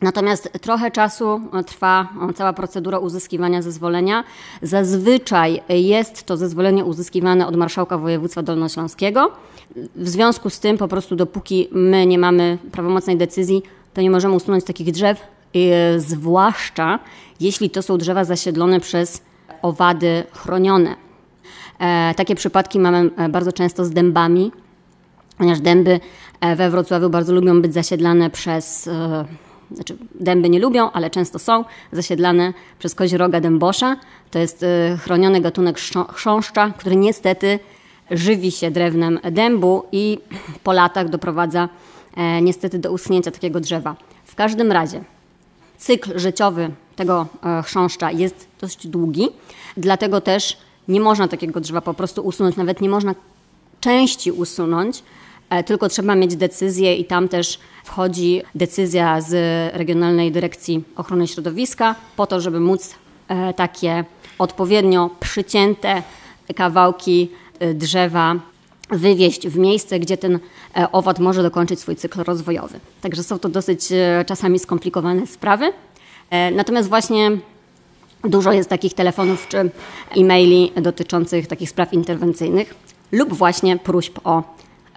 Natomiast 0.01 0.49
trochę 0.61 0.91
czasu 0.91 1.41
trwa 1.65 2.07
cała 2.35 2.53
procedura 2.53 2.99
uzyskiwania 2.99 3.61
zezwolenia. 3.61 4.23
Zazwyczaj 4.61 5.61
jest 5.69 6.23
to 6.23 6.37
zezwolenie 6.37 6.85
uzyskiwane 6.85 7.47
od 7.47 7.55
marszałka 7.55 7.97
województwa 7.97 8.43
dolnośląskiego. 8.43 9.31
W 9.95 10.09
związku 10.09 10.49
z 10.49 10.59
tym, 10.59 10.77
po 10.77 10.87
prostu 10.87 11.15
dopóki 11.15 11.67
my 11.71 12.05
nie 12.05 12.19
mamy 12.19 12.57
prawomocnej 12.71 13.17
decyzji, 13.17 13.63
to 13.93 14.01
nie 14.01 14.11
możemy 14.11 14.35
usunąć 14.35 14.63
takich 14.63 14.91
drzew, 14.91 15.21
zwłaszcza 15.97 16.99
jeśli 17.39 17.69
to 17.69 17.81
są 17.81 17.97
drzewa 17.97 18.23
zasiedlone 18.23 18.79
przez 18.79 19.21
owady 19.61 20.23
chronione. 20.31 21.04
E, 21.79 22.13
takie 22.15 22.35
przypadki 22.35 22.79
mamy 22.79 23.09
e, 23.17 23.29
bardzo 23.29 23.51
często 23.51 23.85
z 23.85 23.91
dębami, 23.91 24.51
ponieważ 25.37 25.59
dęby 25.59 25.99
e, 26.41 26.55
we 26.55 26.69
Wrocławiu 26.69 27.09
bardzo 27.09 27.33
lubią 27.33 27.61
być 27.61 27.73
zasiedlane 27.73 28.29
przez 28.29 28.89
znaczy 29.71 29.97
dęby 30.15 30.49
nie 30.49 30.59
lubią, 30.59 30.91
ale 30.91 31.09
często 31.09 31.39
są 31.39 31.65
zasiedlane 31.91 32.53
przez 32.79 32.95
kozioroga 32.95 33.41
dębosza. 33.41 33.95
To 34.31 34.39
jest 34.39 34.65
chroniony 34.99 35.41
gatunek 35.41 35.79
chrząszcza, 36.13 36.69
który 36.77 36.95
niestety 36.95 37.59
żywi 38.11 38.51
się 38.51 38.71
drewnem 38.71 39.19
dębu 39.31 39.83
i 39.91 40.19
po 40.63 40.73
latach 40.73 41.09
doprowadza 41.09 41.69
niestety 42.41 42.79
do 42.79 42.91
usunięcia 42.91 43.31
takiego 43.31 43.59
drzewa. 43.59 43.95
W 44.25 44.35
każdym 44.35 44.71
razie 44.71 45.03
cykl 45.77 46.19
życiowy 46.19 46.71
tego 46.95 47.27
chrząszcza 47.63 48.11
jest 48.11 48.47
dość 48.61 48.87
długi, 48.87 49.29
dlatego 49.77 50.21
też 50.21 50.57
nie 50.87 50.99
można 50.99 51.27
takiego 51.27 51.59
drzewa 51.59 51.81
po 51.81 51.93
prostu 51.93 52.21
usunąć, 52.21 52.55
nawet 52.55 52.81
nie 52.81 52.89
można 52.89 53.15
części 53.79 54.31
usunąć, 54.31 55.03
e, 55.49 55.63
tylko 55.63 55.89
trzeba 55.89 56.15
mieć 56.15 56.35
decyzję 56.35 56.95
i 56.95 57.05
tam 57.05 57.27
też 57.27 57.59
wchodzi 57.83 58.41
decyzja 58.55 59.21
z 59.21 59.33
Regionalnej 59.75 60.31
Dyrekcji 60.31 60.83
Ochrony 60.95 61.27
Środowiska 61.27 61.95
po 62.15 62.27
to, 62.27 62.41
żeby 62.41 62.59
móc 62.59 62.95
e, 63.27 63.53
takie 63.53 64.05
odpowiednio 64.39 65.09
przycięte 65.19 66.03
kawałki 66.55 67.29
e, 67.59 67.73
drzewa 67.73 68.35
wywieźć 68.91 69.47
w 69.47 69.57
miejsce, 69.57 69.99
gdzie 69.99 70.17
ten 70.17 70.39
owad 70.91 71.19
może 71.19 71.43
dokończyć 71.43 71.79
swój 71.79 71.95
cykl 71.95 72.23
rozwojowy. 72.23 72.79
Także 73.01 73.23
są 73.23 73.39
to 73.39 73.49
dosyć 73.49 73.87
czasami 74.25 74.59
skomplikowane 74.59 75.27
sprawy. 75.27 75.73
Natomiast 76.51 76.89
właśnie 76.89 77.31
Dużo 78.27 78.51
jest 78.51 78.69
takich 78.69 78.93
telefonów 78.93 79.47
czy 79.47 79.71
e-maili 80.17 80.71
dotyczących 80.81 81.47
takich 81.47 81.69
spraw 81.69 81.93
interwencyjnych 81.93 82.75
lub 83.11 83.33
właśnie 83.33 83.77
próśb 83.77 84.19
o 84.23 84.43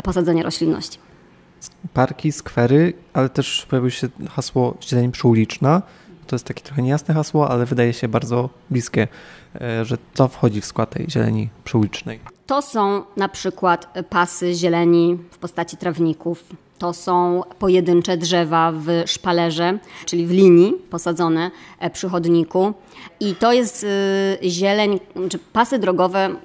posadzenie 0.05 0.43
roślinności. 0.43 0.99
Parki, 1.95 2.33
skwery, 2.33 2.93
ale 3.13 3.29
też 3.29 3.67
pojawiło 3.71 3.91
się 3.91 4.09
hasło 4.31 4.75
zieleń 4.83 5.13
przyuliczna. 5.13 5.83
To 6.27 6.37
jest 6.37 6.45
takie 6.45 6.63
trochę 6.63 6.83
niejasne 6.83 7.15
hasło, 7.15 7.51
ale 7.51 7.67
wydaje 7.67 7.93
się 7.93 8.09
bardzo 8.09 8.51
bliskie, 8.71 9.09
e, 9.61 9.85
że 9.85 9.99
to 10.15 10.29
wchodzi 10.29 10.61
w 10.61 10.67
skład 10.67 10.91
tej 10.91 11.11
zieleni 11.11 11.49
przyulicznej. 11.65 12.21
To 12.47 12.63
są 12.63 13.03
na 13.17 13.29
przykład 13.29 13.95
pasy 14.11 14.55
zieleni 14.55 15.19
w 15.31 15.39
postaci 15.39 15.77
trawników, 15.77 16.45
to 16.79 16.93
są 16.93 17.43
pojedyncze 17.59 18.17
drzewa 18.17 18.73
w 18.73 18.87
szpalerze, 19.07 19.79
czyli 20.07 20.27
w 20.27 20.31
linii 20.31 20.73
posadzone 20.91 21.51
e, 21.79 21.91
przy 21.91 22.09
chodniku. 22.09 22.73
I 23.21 23.35
to 23.35 23.53
jest 23.53 23.85
y, 23.85 24.51
zieleń, 24.51 25.01
czy 25.29 25.39
pasy 25.39 25.79
drogowe 25.79 26.37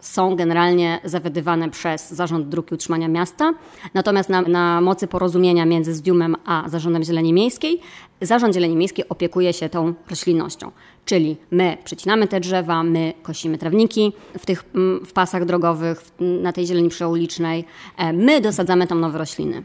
są 0.00 0.36
generalnie 0.36 1.00
zawiadywane 1.04 1.70
przez 1.70 2.10
Zarząd 2.10 2.48
Dróg 2.48 2.70
i 2.70 2.74
Utrzymania 2.74 3.08
Miasta. 3.08 3.52
Natomiast 3.94 4.28
na, 4.28 4.42
na 4.42 4.80
mocy 4.80 5.06
porozumienia 5.06 5.66
między 5.66 5.94
Zdiumem 5.94 6.36
a 6.44 6.64
Zarządem 6.68 7.04
Zieleni 7.04 7.32
Miejskiej, 7.32 7.80
Zarząd 8.20 8.54
Zieleni 8.54 8.76
Miejskiej 8.76 9.08
opiekuje 9.08 9.52
się 9.52 9.68
tą 9.68 9.94
roślinnością. 10.10 10.70
Czyli 11.04 11.36
my 11.50 11.76
przycinamy 11.84 12.26
te 12.26 12.40
drzewa, 12.40 12.82
my 12.82 13.12
kosimy 13.22 13.58
trawniki 13.58 14.12
w 14.38 14.46
tych 14.46 14.64
mm, 14.74 15.06
w 15.06 15.12
pasach 15.12 15.44
drogowych, 15.44 16.02
na 16.20 16.52
tej 16.52 16.66
zieleni 16.66 16.88
przyulicznej, 16.88 17.64
e, 17.96 18.12
my 18.12 18.40
dosadzamy 18.40 18.86
tam 18.86 19.00
nowe 19.00 19.18
rośliny. 19.18 19.62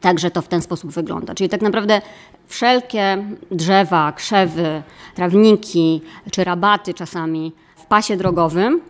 Także 0.00 0.30
to 0.30 0.42
w 0.42 0.48
ten 0.48 0.62
sposób 0.62 0.90
wygląda. 0.90 1.34
Czyli 1.34 1.48
tak 1.48 1.62
naprawdę 1.62 2.02
wszelkie 2.46 3.24
drzewa, 3.50 4.12
krzewy, 4.12 4.82
trawniki 5.14 6.00
czy 6.30 6.44
rabaty 6.44 6.94
czasami 6.94 7.52
w 7.76 7.86
pasie 7.86 8.16
drogowym 8.16 8.80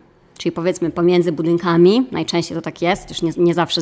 czyli 0.43 0.53
powiedzmy 0.53 0.91
pomiędzy 0.91 1.33
budynkami, 1.33 2.07
najczęściej 2.13 2.57
to 2.57 2.63
tak 2.63 2.83
jest, 2.83 3.03
chociaż 3.03 3.23
nie, 3.23 3.33
nie, 3.37 3.55
zawsze, 3.55 3.81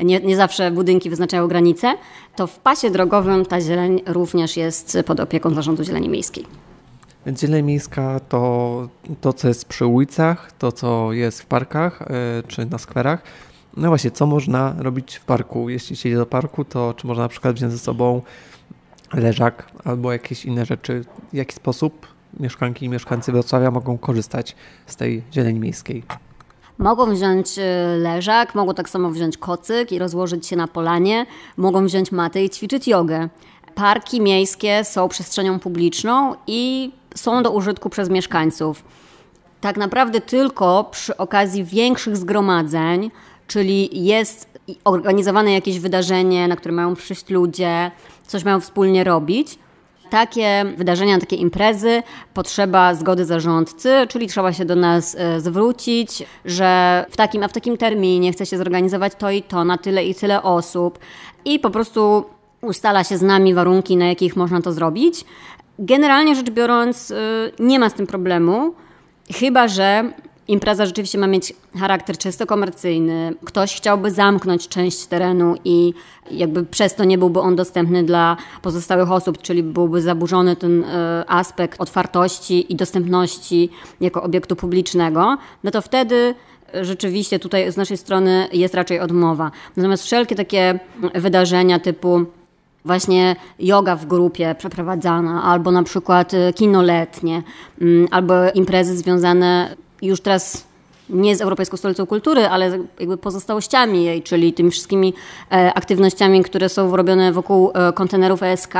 nie, 0.00 0.20
nie 0.20 0.36
zawsze 0.36 0.70
budynki 0.70 1.10
wyznaczają 1.10 1.48
granice, 1.48 1.94
to 2.36 2.46
w 2.46 2.58
pasie 2.58 2.90
drogowym 2.90 3.46
ta 3.46 3.60
zieleń 3.60 4.02
również 4.06 4.56
jest 4.56 4.98
pod 5.06 5.20
opieką 5.20 5.54
Zarządu 5.54 5.84
Zieleni 5.84 6.08
Miejskiej. 6.08 6.46
Zieleń 7.38 7.64
miejska 7.64 8.20
to 8.20 8.88
to, 9.20 9.32
co 9.32 9.48
jest 9.48 9.68
przy 9.68 9.86
ulicach, 9.86 10.52
to, 10.52 10.72
co 10.72 11.12
jest 11.12 11.42
w 11.42 11.46
parkach 11.46 12.00
yy, 12.00 12.48
czy 12.48 12.66
na 12.66 12.78
skwerach. 12.78 13.22
No 13.76 13.88
właśnie, 13.88 14.10
co 14.10 14.26
można 14.26 14.74
robić 14.78 15.16
w 15.16 15.24
parku? 15.24 15.68
Jeśli 15.68 15.96
się 15.96 16.08
idzie 16.08 16.18
do 16.18 16.26
parku, 16.26 16.64
to 16.64 16.94
czy 16.96 17.06
można 17.06 17.22
na 17.22 17.28
przykład 17.28 17.56
wziąć 17.56 17.72
ze 17.72 17.78
sobą 17.78 18.22
leżak 19.12 19.70
albo 19.84 20.12
jakieś 20.12 20.44
inne 20.44 20.66
rzeczy? 20.66 21.04
W 21.32 21.36
jaki 21.36 21.54
sposób 21.54 22.13
mieszkanki 22.40 22.86
i 22.86 22.88
mieszkańcy 22.88 23.32
Wrocławia 23.32 23.70
mogą 23.70 23.98
korzystać 23.98 24.56
z 24.86 24.96
tej 24.96 25.22
zieleni 25.32 25.60
miejskiej? 25.60 26.02
Mogą 26.78 27.14
wziąć 27.14 27.58
y, 27.58 27.62
leżak, 27.98 28.54
mogą 28.54 28.74
tak 28.74 28.88
samo 28.88 29.10
wziąć 29.10 29.38
kocyk 29.38 29.92
i 29.92 29.98
rozłożyć 29.98 30.46
się 30.46 30.56
na 30.56 30.68
polanie, 30.68 31.26
mogą 31.56 31.86
wziąć 31.86 32.12
matę 32.12 32.44
i 32.44 32.50
ćwiczyć 32.50 32.88
jogę. 32.88 33.28
Parki 33.74 34.20
miejskie 34.20 34.84
są 34.84 35.08
przestrzenią 35.08 35.58
publiczną 35.58 36.34
i 36.46 36.92
są 37.14 37.42
do 37.42 37.50
użytku 37.50 37.90
przez 37.90 38.10
mieszkańców. 38.10 38.84
Tak 39.60 39.76
naprawdę 39.76 40.20
tylko 40.20 40.84
przy 40.90 41.16
okazji 41.16 41.64
większych 41.64 42.16
zgromadzeń, 42.16 43.10
czyli 43.46 44.04
jest 44.04 44.58
organizowane 44.84 45.52
jakieś 45.52 45.80
wydarzenie, 45.80 46.48
na 46.48 46.56
które 46.56 46.74
mają 46.74 46.94
przyjść 46.94 47.30
ludzie, 47.30 47.90
coś 48.26 48.44
mają 48.44 48.60
wspólnie 48.60 49.04
robić, 49.04 49.58
takie 50.14 50.64
wydarzenia, 50.76 51.18
takie 51.18 51.36
imprezy 51.36 52.02
potrzeba 52.34 52.94
zgody 52.94 53.24
zarządcy, 53.24 54.06
czyli 54.08 54.26
trzeba 54.26 54.52
się 54.52 54.64
do 54.64 54.76
nas 54.76 55.16
e, 55.18 55.40
zwrócić, 55.40 56.22
że 56.44 57.04
w 57.10 57.16
takim, 57.16 57.42
a 57.42 57.48
w 57.48 57.52
takim 57.52 57.76
terminie 57.76 58.32
chce 58.32 58.46
się 58.46 58.58
zorganizować 58.58 59.12
to 59.18 59.30
i 59.30 59.42
to 59.42 59.64
na 59.64 59.78
tyle 59.78 60.04
i 60.04 60.14
tyle 60.14 60.42
osób 60.42 60.98
i 61.44 61.58
po 61.58 61.70
prostu 61.70 62.24
ustala 62.60 63.04
się 63.04 63.18
z 63.18 63.22
nami 63.22 63.54
warunki, 63.54 63.96
na 63.96 64.06
jakich 64.06 64.36
można 64.36 64.62
to 64.62 64.72
zrobić. 64.72 65.24
Generalnie 65.78 66.34
rzecz 66.34 66.50
biorąc, 66.50 67.10
e, 67.10 67.14
nie 67.58 67.78
ma 67.78 67.90
z 67.90 67.94
tym 67.94 68.06
problemu, 68.06 68.74
chyba 69.32 69.68
że 69.68 70.12
impreza 70.48 70.86
rzeczywiście 70.86 71.18
ma 71.18 71.26
mieć 71.26 71.52
charakter 71.78 72.18
czysto 72.18 72.46
komercyjny. 72.46 73.34
Ktoś 73.44 73.76
chciałby 73.76 74.10
zamknąć 74.10 74.68
część 74.68 75.06
terenu 75.06 75.54
i 75.64 75.94
jakby 76.30 76.64
przez 76.64 76.94
to 76.94 77.04
nie 77.04 77.18
byłby 77.18 77.40
on 77.40 77.56
dostępny 77.56 78.02
dla 78.02 78.36
pozostałych 78.62 79.12
osób, 79.12 79.42
czyli 79.42 79.62
byłby 79.62 80.02
zaburzony 80.02 80.56
ten 80.56 80.84
e, 80.84 81.24
aspekt 81.28 81.80
otwartości 81.80 82.72
i 82.72 82.76
dostępności 82.76 83.70
jako 84.00 84.22
obiektu 84.22 84.56
publicznego, 84.56 85.36
no 85.64 85.70
to 85.70 85.82
wtedy 85.82 86.34
rzeczywiście 86.82 87.38
tutaj 87.38 87.72
z 87.72 87.76
naszej 87.76 87.96
strony 87.96 88.48
jest 88.52 88.74
raczej 88.74 89.00
odmowa. 89.00 89.50
Natomiast 89.76 90.04
wszelkie 90.04 90.34
takie 90.34 90.78
wydarzenia 91.14 91.78
typu 91.78 92.24
właśnie 92.84 93.36
yoga 93.58 93.96
w 93.96 94.06
grupie 94.06 94.54
przeprowadzana, 94.58 95.42
albo 95.42 95.70
na 95.70 95.82
przykład 95.82 96.34
e, 96.34 96.52
kino 96.52 96.82
letnie, 96.82 97.42
mm, 97.80 98.08
albo 98.10 98.34
imprezy 98.54 98.96
związane 98.96 99.76
już 100.06 100.20
teraz 100.20 100.64
nie 101.10 101.36
z 101.36 101.40
Europejską 101.40 101.76
Stolicą 101.76 102.06
Kultury, 102.06 102.46
ale 102.46 102.78
jakby 103.00 103.16
pozostałościami 103.16 104.04
jej, 104.04 104.22
czyli 104.22 104.52
tymi 104.52 104.70
wszystkimi 104.70 105.14
e, 105.52 105.74
aktywnościami, 105.74 106.42
które 106.42 106.68
są 106.68 106.96
robione 106.96 107.32
wokół 107.32 107.70
e, 107.74 107.92
kontenerów 107.92 108.42
ESK, 108.42 108.74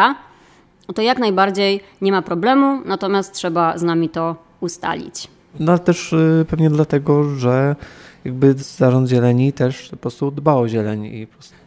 to 0.95 1.03
jak 1.03 1.19
najbardziej 1.19 1.81
nie 2.01 2.13
ma 2.13 2.23
problemu, 2.23 2.83
natomiast 2.85 3.33
trzeba 3.33 3.79
z 3.79 3.83
nami 3.83 4.09
to 4.09 4.37
ustalić. 4.61 5.29
No 5.61 5.73
ale 5.73 5.79
też 5.79 6.13
y, 6.13 6.47
pewnie 6.49 6.71
dlatego, 6.71 7.25
że 7.25 7.77
jakby 8.25 8.55
zarząd 8.55 9.09
zieleni 9.09 9.53
też 9.53 9.89
po 9.89 9.97
prostu 9.97 10.31
dba 10.31 10.55
o 10.55 10.69
zieleń 10.69 11.05
i 11.07 11.27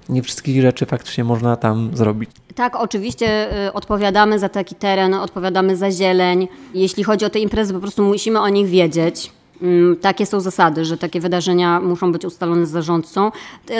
nie 0.09 0.21
wszystkich 0.23 0.61
rzeczy 0.61 0.85
faktycznie 0.85 1.23
można 1.23 1.55
tam 1.55 1.89
zrobić. 1.93 2.29
Tak, 2.55 2.75
oczywiście 2.75 3.47
odpowiadamy 3.73 4.39
za 4.39 4.49
taki 4.49 4.75
teren, 4.75 5.13
odpowiadamy 5.13 5.75
za 5.75 5.91
zieleń. 5.91 6.47
Jeśli 6.73 7.03
chodzi 7.03 7.25
o 7.25 7.29
te 7.29 7.39
imprezy, 7.39 7.73
po 7.73 7.79
prostu 7.79 8.03
musimy 8.03 8.39
o 8.39 8.49
nich 8.49 8.67
wiedzieć. 8.67 9.31
Mm, 9.61 9.95
takie 9.95 10.25
są 10.25 10.39
zasady, 10.39 10.85
że 10.85 10.97
takie 10.97 11.19
wydarzenia 11.19 11.79
muszą 11.79 12.11
być 12.11 12.25
ustalone 12.25 12.65
z 12.65 12.69
zarządcą. 12.69 13.31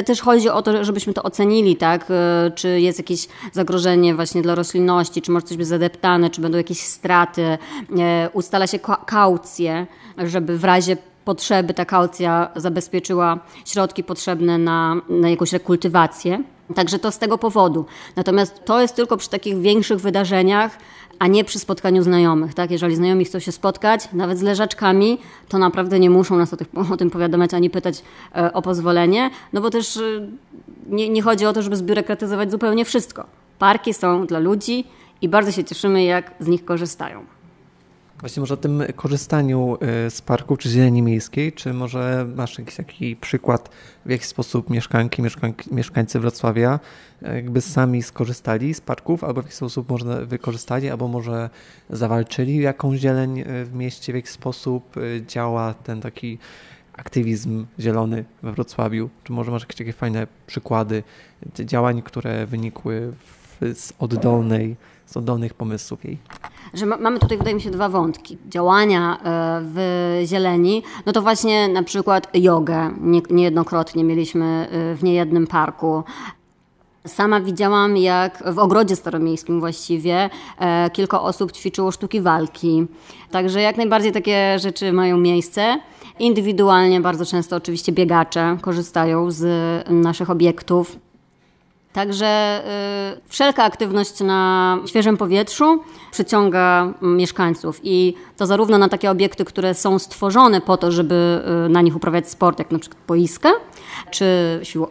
Też 0.05 0.21
chodzi 0.21 0.49
o 0.49 0.61
to, 0.61 0.83
żebyśmy 0.83 1.13
to 1.13 1.23
ocenili, 1.23 1.75
tak? 1.75 2.05
E, 2.09 2.51
czy 2.55 2.81
jest 2.81 2.99
jakieś 2.99 3.27
zagrożenie 3.53 4.15
właśnie 4.15 4.41
dla 4.41 4.55
roślinności, 4.55 5.21
czy 5.21 5.31
może 5.31 5.45
coś 5.45 5.57
być 5.57 5.67
zadeptane, 5.67 6.29
czy 6.29 6.41
będą 6.41 6.57
jakieś 6.57 6.79
straty. 6.79 7.57
E, 7.99 8.29
ustala 8.33 8.67
się 8.67 8.79
kaucję, 9.05 9.87
żeby 10.17 10.57
w 10.57 10.63
razie 10.63 10.97
potrzeby 11.25 11.73
ta 11.73 11.85
kaucja 11.85 12.49
zabezpieczyła 12.55 13.39
środki 13.65 14.03
potrzebne 14.03 14.57
na, 14.57 14.95
na 15.09 15.29
jakąś 15.29 15.53
rekultywację. 15.53 16.43
Także 16.75 16.99
to 16.99 17.11
z 17.11 17.17
tego 17.17 17.37
powodu. 17.37 17.85
Natomiast 18.15 18.65
to 18.65 18.81
jest 18.81 18.95
tylko 18.95 19.17
przy 19.17 19.29
takich 19.29 19.57
większych 19.61 19.99
wydarzeniach, 19.99 20.77
a 21.19 21.27
nie 21.27 21.43
przy 21.43 21.59
spotkaniu 21.59 22.03
znajomych. 22.03 22.53
Tak? 22.53 22.71
Jeżeli 22.71 22.95
znajomi 22.95 23.25
chcą 23.25 23.39
się 23.39 23.51
spotkać, 23.51 24.09
nawet 24.13 24.39
z 24.39 24.41
leżaczkami, 24.41 25.17
to 25.47 25.57
naprawdę 25.57 25.99
nie 25.99 26.09
muszą 26.09 26.37
nas 26.37 26.53
o, 26.53 26.57
tych, 26.57 26.67
o 26.93 26.97
tym 26.97 27.09
powiadamiać 27.09 27.53
ani 27.53 27.69
pytać 27.69 28.03
e, 28.35 28.53
o 28.53 28.61
pozwolenie, 28.61 29.29
no 29.53 29.61
bo 29.61 29.69
też 29.69 29.97
e, 29.97 30.01
nie, 30.89 31.09
nie 31.09 31.21
chodzi 31.21 31.45
o 31.45 31.53
to, 31.53 31.61
żeby 31.61 31.75
zbiurokratyzować 31.75 32.51
zupełnie 32.51 32.85
wszystko. 32.85 33.25
Parki 33.59 33.93
są 33.93 34.25
dla 34.25 34.39
ludzi 34.39 34.85
i 35.21 35.29
bardzo 35.29 35.51
się 35.51 35.63
cieszymy, 35.63 36.03
jak 36.03 36.33
z 36.39 36.47
nich 36.47 36.65
korzystają. 36.65 37.36
Właśnie 38.19 38.39
może 38.41 38.53
o 38.53 38.57
tym 38.57 38.83
korzystaniu 38.95 39.77
y, 40.07 40.09
z 40.09 40.21
parków 40.21 40.59
czy 40.59 40.69
zieleni 40.69 41.01
miejskiej, 41.01 41.53
czy 41.53 41.73
może 41.73 42.27
masz 42.35 42.59
jakiś 42.59 42.75
taki 42.75 43.15
przykład, 43.15 43.69
w 44.05 44.09
jaki 44.09 44.25
sposób 44.25 44.69
mieszkanki, 44.69 45.21
mieszkanki 45.21 45.75
mieszkańcy 45.75 46.19
Wrocławia 46.19 46.79
y, 47.21 47.35
jakby 47.35 47.61
sami 47.61 48.03
skorzystali 48.03 48.73
z 48.73 48.81
parków, 48.81 49.23
albo 49.23 49.41
w 49.41 49.45
jaki 49.45 49.55
sposób 49.55 49.89
może 49.89 50.25
wykorzystali, 50.25 50.89
albo 50.89 51.07
może 51.07 51.49
zawalczyli 51.89 52.57
jakąś 52.57 52.99
zieleń 52.99 53.39
y, 53.39 53.65
w 53.65 53.73
mieście, 53.73 54.13
w 54.13 54.15
jaki 54.15 54.27
sposób 54.27 54.95
działa 55.27 55.73
ten 55.73 56.01
taki 56.01 56.37
aktywizm 56.93 57.65
zielony 57.79 58.25
we 58.43 58.51
Wrocławiu? 58.51 59.09
Czy 59.23 59.33
może 59.33 59.51
masz 59.51 59.61
jakieś 59.61 59.77
takie 59.77 59.93
fajne 59.93 60.27
przykłady 60.47 61.03
działań, 61.59 62.01
które 62.01 62.45
wynikły 62.45 63.11
w, 63.11 63.73
z 63.79 63.93
oddolnej, 63.99 64.75
z 65.07 65.17
oddolnych 65.17 65.53
pomysłów 65.53 66.05
jej? 66.05 66.17
że 66.73 66.85
ma, 66.85 66.97
mamy 66.97 67.19
tutaj, 67.19 67.37
wydaje 67.37 67.55
mi 67.55 67.61
się, 67.61 67.71
dwa 67.71 67.89
wątki. 67.89 68.37
Działania 68.49 69.17
e, 69.17 69.19
w 69.63 70.21
zieleni, 70.25 70.83
no 71.05 71.13
to 71.13 71.21
właśnie 71.21 71.67
na 71.67 71.83
przykład 71.83 72.27
jogę. 72.33 72.91
Nie, 73.01 73.21
niejednokrotnie 73.29 74.03
mieliśmy 74.03 74.45
e, 74.45 74.95
w 74.95 75.03
niejednym 75.03 75.47
parku. 75.47 76.03
Sama 77.05 77.41
widziałam, 77.41 77.97
jak 77.97 78.53
w 78.53 78.59
ogrodzie 78.59 78.95
staromiejskim 78.95 79.59
właściwie 79.59 80.29
e, 80.59 80.89
kilka 80.89 81.21
osób 81.21 81.51
ćwiczyło 81.51 81.91
sztuki 81.91 82.21
walki. 82.21 82.85
Także 83.31 83.61
jak 83.61 83.77
najbardziej 83.77 84.11
takie 84.11 84.59
rzeczy 84.59 84.93
mają 84.93 85.17
miejsce. 85.17 85.79
Indywidualnie 86.19 87.01
bardzo 87.01 87.25
często 87.25 87.55
oczywiście 87.55 87.91
biegacze 87.91 88.57
korzystają 88.61 89.31
z 89.31 89.45
naszych 89.89 90.29
obiektów. 90.29 90.99
Także 91.97 92.61
y, 93.17 93.29
wszelka 93.29 93.63
aktywność 93.63 94.19
na 94.19 94.77
świeżym 94.85 95.17
powietrzu 95.17 95.83
przyciąga 96.11 96.93
mieszkańców 97.01 97.79
i 97.83 98.13
to 98.37 98.45
zarówno 98.45 98.77
na 98.77 98.89
takie 98.89 99.11
obiekty, 99.11 99.45
które 99.45 99.73
są 99.73 99.99
stworzone 99.99 100.61
po 100.61 100.77
to, 100.77 100.91
żeby 100.91 101.41
y, 101.65 101.69
na 101.69 101.81
nich 101.81 101.95
uprawiać 101.95 102.29
sport, 102.29 102.59
jak 102.59 102.71
na 102.71 102.79
przykład 102.79 103.03
boiska, 103.07 103.49
czy 104.11 104.25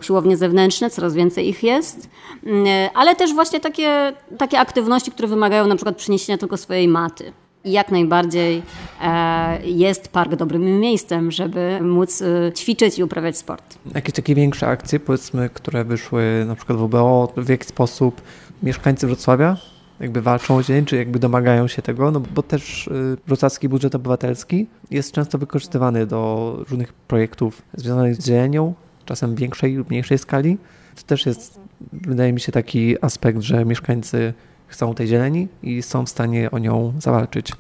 siłownie 0.00 0.36
zewnętrzne, 0.36 0.90
coraz 0.90 1.14
więcej 1.14 1.48
ich 1.48 1.62
jest, 1.62 2.08
y, 2.46 2.48
ale 2.94 3.16
też 3.16 3.34
właśnie 3.34 3.60
takie, 3.60 4.12
takie 4.38 4.60
aktywności, 4.60 5.10
które 5.10 5.28
wymagają 5.28 5.66
na 5.66 5.76
przykład 5.76 5.96
przyniesienia 5.96 6.38
tylko 6.38 6.56
swojej 6.56 6.88
maty. 6.88 7.32
I 7.66 7.72
jak 7.72 7.90
najbardziej 7.90 8.62
e, 9.02 9.66
jest 9.66 10.08
park 10.08 10.34
dobrym 10.34 10.80
miejscem, 10.80 11.30
żeby 11.30 11.78
móc 11.82 12.22
e, 12.22 12.52
ćwiczyć 12.52 12.98
i 12.98 13.02
uprawiać 13.02 13.38
sport. 13.38 13.78
Jakieś 13.94 14.14
takie 14.14 14.34
większe 14.34 14.66
akcje, 14.66 15.00
powiedzmy, 15.00 15.50
które 15.50 15.84
wyszły 15.84 16.44
na 16.46 16.54
przykład 16.54 16.78
w 16.78 16.82
WBO, 16.82 17.32
w 17.36 17.48
jaki 17.48 17.66
sposób 17.66 18.20
mieszkańcy 18.62 19.06
Wrocławia 19.06 19.56
jakby 20.00 20.22
walczą 20.22 20.56
o 20.56 20.62
zieleń, 20.62 20.84
czy 20.84 20.96
jakby 20.96 21.18
domagają 21.18 21.68
się 21.68 21.82
tego, 21.82 22.10
no 22.10 22.20
bo 22.20 22.42
też 22.42 22.86
y, 22.86 23.16
wrocławski 23.26 23.68
budżet 23.68 23.94
obywatelski 23.94 24.66
jest 24.90 25.12
często 25.12 25.38
wykorzystywany 25.38 26.06
do 26.06 26.52
różnych 26.70 26.92
projektów 26.92 27.62
związanych 27.74 28.16
z 28.16 28.26
zielenią, 28.26 28.74
czasem 29.04 29.34
większej 29.34 29.74
lub 29.74 29.90
mniejszej 29.90 30.18
skali. 30.18 30.58
To 30.96 31.02
też 31.02 31.26
jest, 31.26 31.60
wydaje 31.92 32.32
mi 32.32 32.40
się, 32.40 32.52
taki 32.52 33.04
aspekt, 33.04 33.40
że 33.40 33.64
mieszkańcy 33.64 34.34
chcą 34.66 34.94
tej 34.94 35.06
zieleni 35.06 35.48
i 35.62 35.82
są 35.82 36.06
w 36.06 36.08
stanie 36.08 36.50
o 36.50 36.58
nią 36.58 36.92
zawalczyć. 36.98 37.52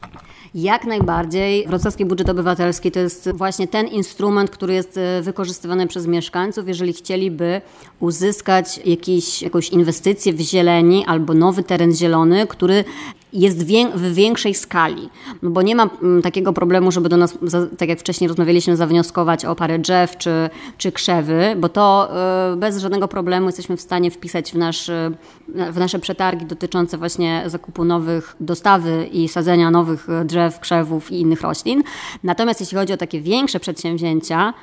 Jak 0.54 0.84
najbardziej. 0.84 1.66
Wrocławski 1.66 2.04
budżet 2.04 2.28
obywatelski 2.28 2.90
to 2.92 3.00
jest 3.00 3.30
właśnie 3.34 3.68
ten 3.68 3.86
instrument, 3.86 4.50
który 4.50 4.74
jest 4.74 4.98
e, 4.98 5.22
wykorzystywany 5.22 5.86
przez 5.86 6.06
mieszkańców, 6.06 6.68
jeżeli 6.68 6.92
chcieliby 6.92 7.60
uzyskać 8.00 8.80
jakiś, 8.84 9.42
jakąś 9.42 9.68
inwestycję 9.68 10.32
w 10.32 10.40
zieleni 10.40 11.04
albo 11.06 11.34
nowy 11.34 11.62
teren 11.62 11.94
zielony, 11.94 12.46
który 12.46 12.84
jest 13.36 13.64
w 13.94 14.14
większej 14.14 14.54
skali, 14.54 15.10
no 15.42 15.50
bo 15.50 15.62
nie 15.62 15.76
ma 15.76 15.88
mm, 16.02 16.22
takiego 16.22 16.52
problemu, 16.52 16.92
żeby 16.92 17.08
do 17.08 17.16
nas, 17.16 17.38
tak 17.78 17.88
jak 17.88 18.00
wcześniej 18.00 18.28
rozmawialiśmy, 18.28 18.76
zawnioskować 18.76 19.44
o 19.44 19.54
parę 19.54 19.78
drzew 19.78 20.16
czy, 20.16 20.50
czy 20.78 20.92
krzewy, 20.92 21.56
bo 21.58 21.68
to 21.68 22.08
e, 22.52 22.56
bez 22.56 22.78
żadnego 22.78 23.08
problemu 23.08 23.46
jesteśmy 23.46 23.76
w 23.76 23.80
stanie 23.80 24.10
wpisać 24.10 24.52
w, 24.52 24.54
nasz, 24.54 24.88
e, 24.88 25.10
w 25.48 25.78
nasze 25.78 25.98
przetargi 25.98 26.46
dotyczące 26.46 26.98
właśnie 26.98 27.42
zakupu 27.46 27.84
nowych, 27.84 28.36
dostawy 28.40 29.08
i 29.12 29.28
sadzenia 29.28 29.70
nowych 29.70 30.10
e, 30.10 30.24
drzew, 30.24 30.60
krzewów 30.60 31.12
i 31.12 31.20
innych 31.20 31.40
roślin. 31.40 31.82
Natomiast 32.24 32.60
jeśli 32.60 32.78
chodzi 32.78 32.92
o 32.92 32.96
takie 32.96 33.20
większe 33.20 33.60
przedsięwzięcia, 33.60 34.54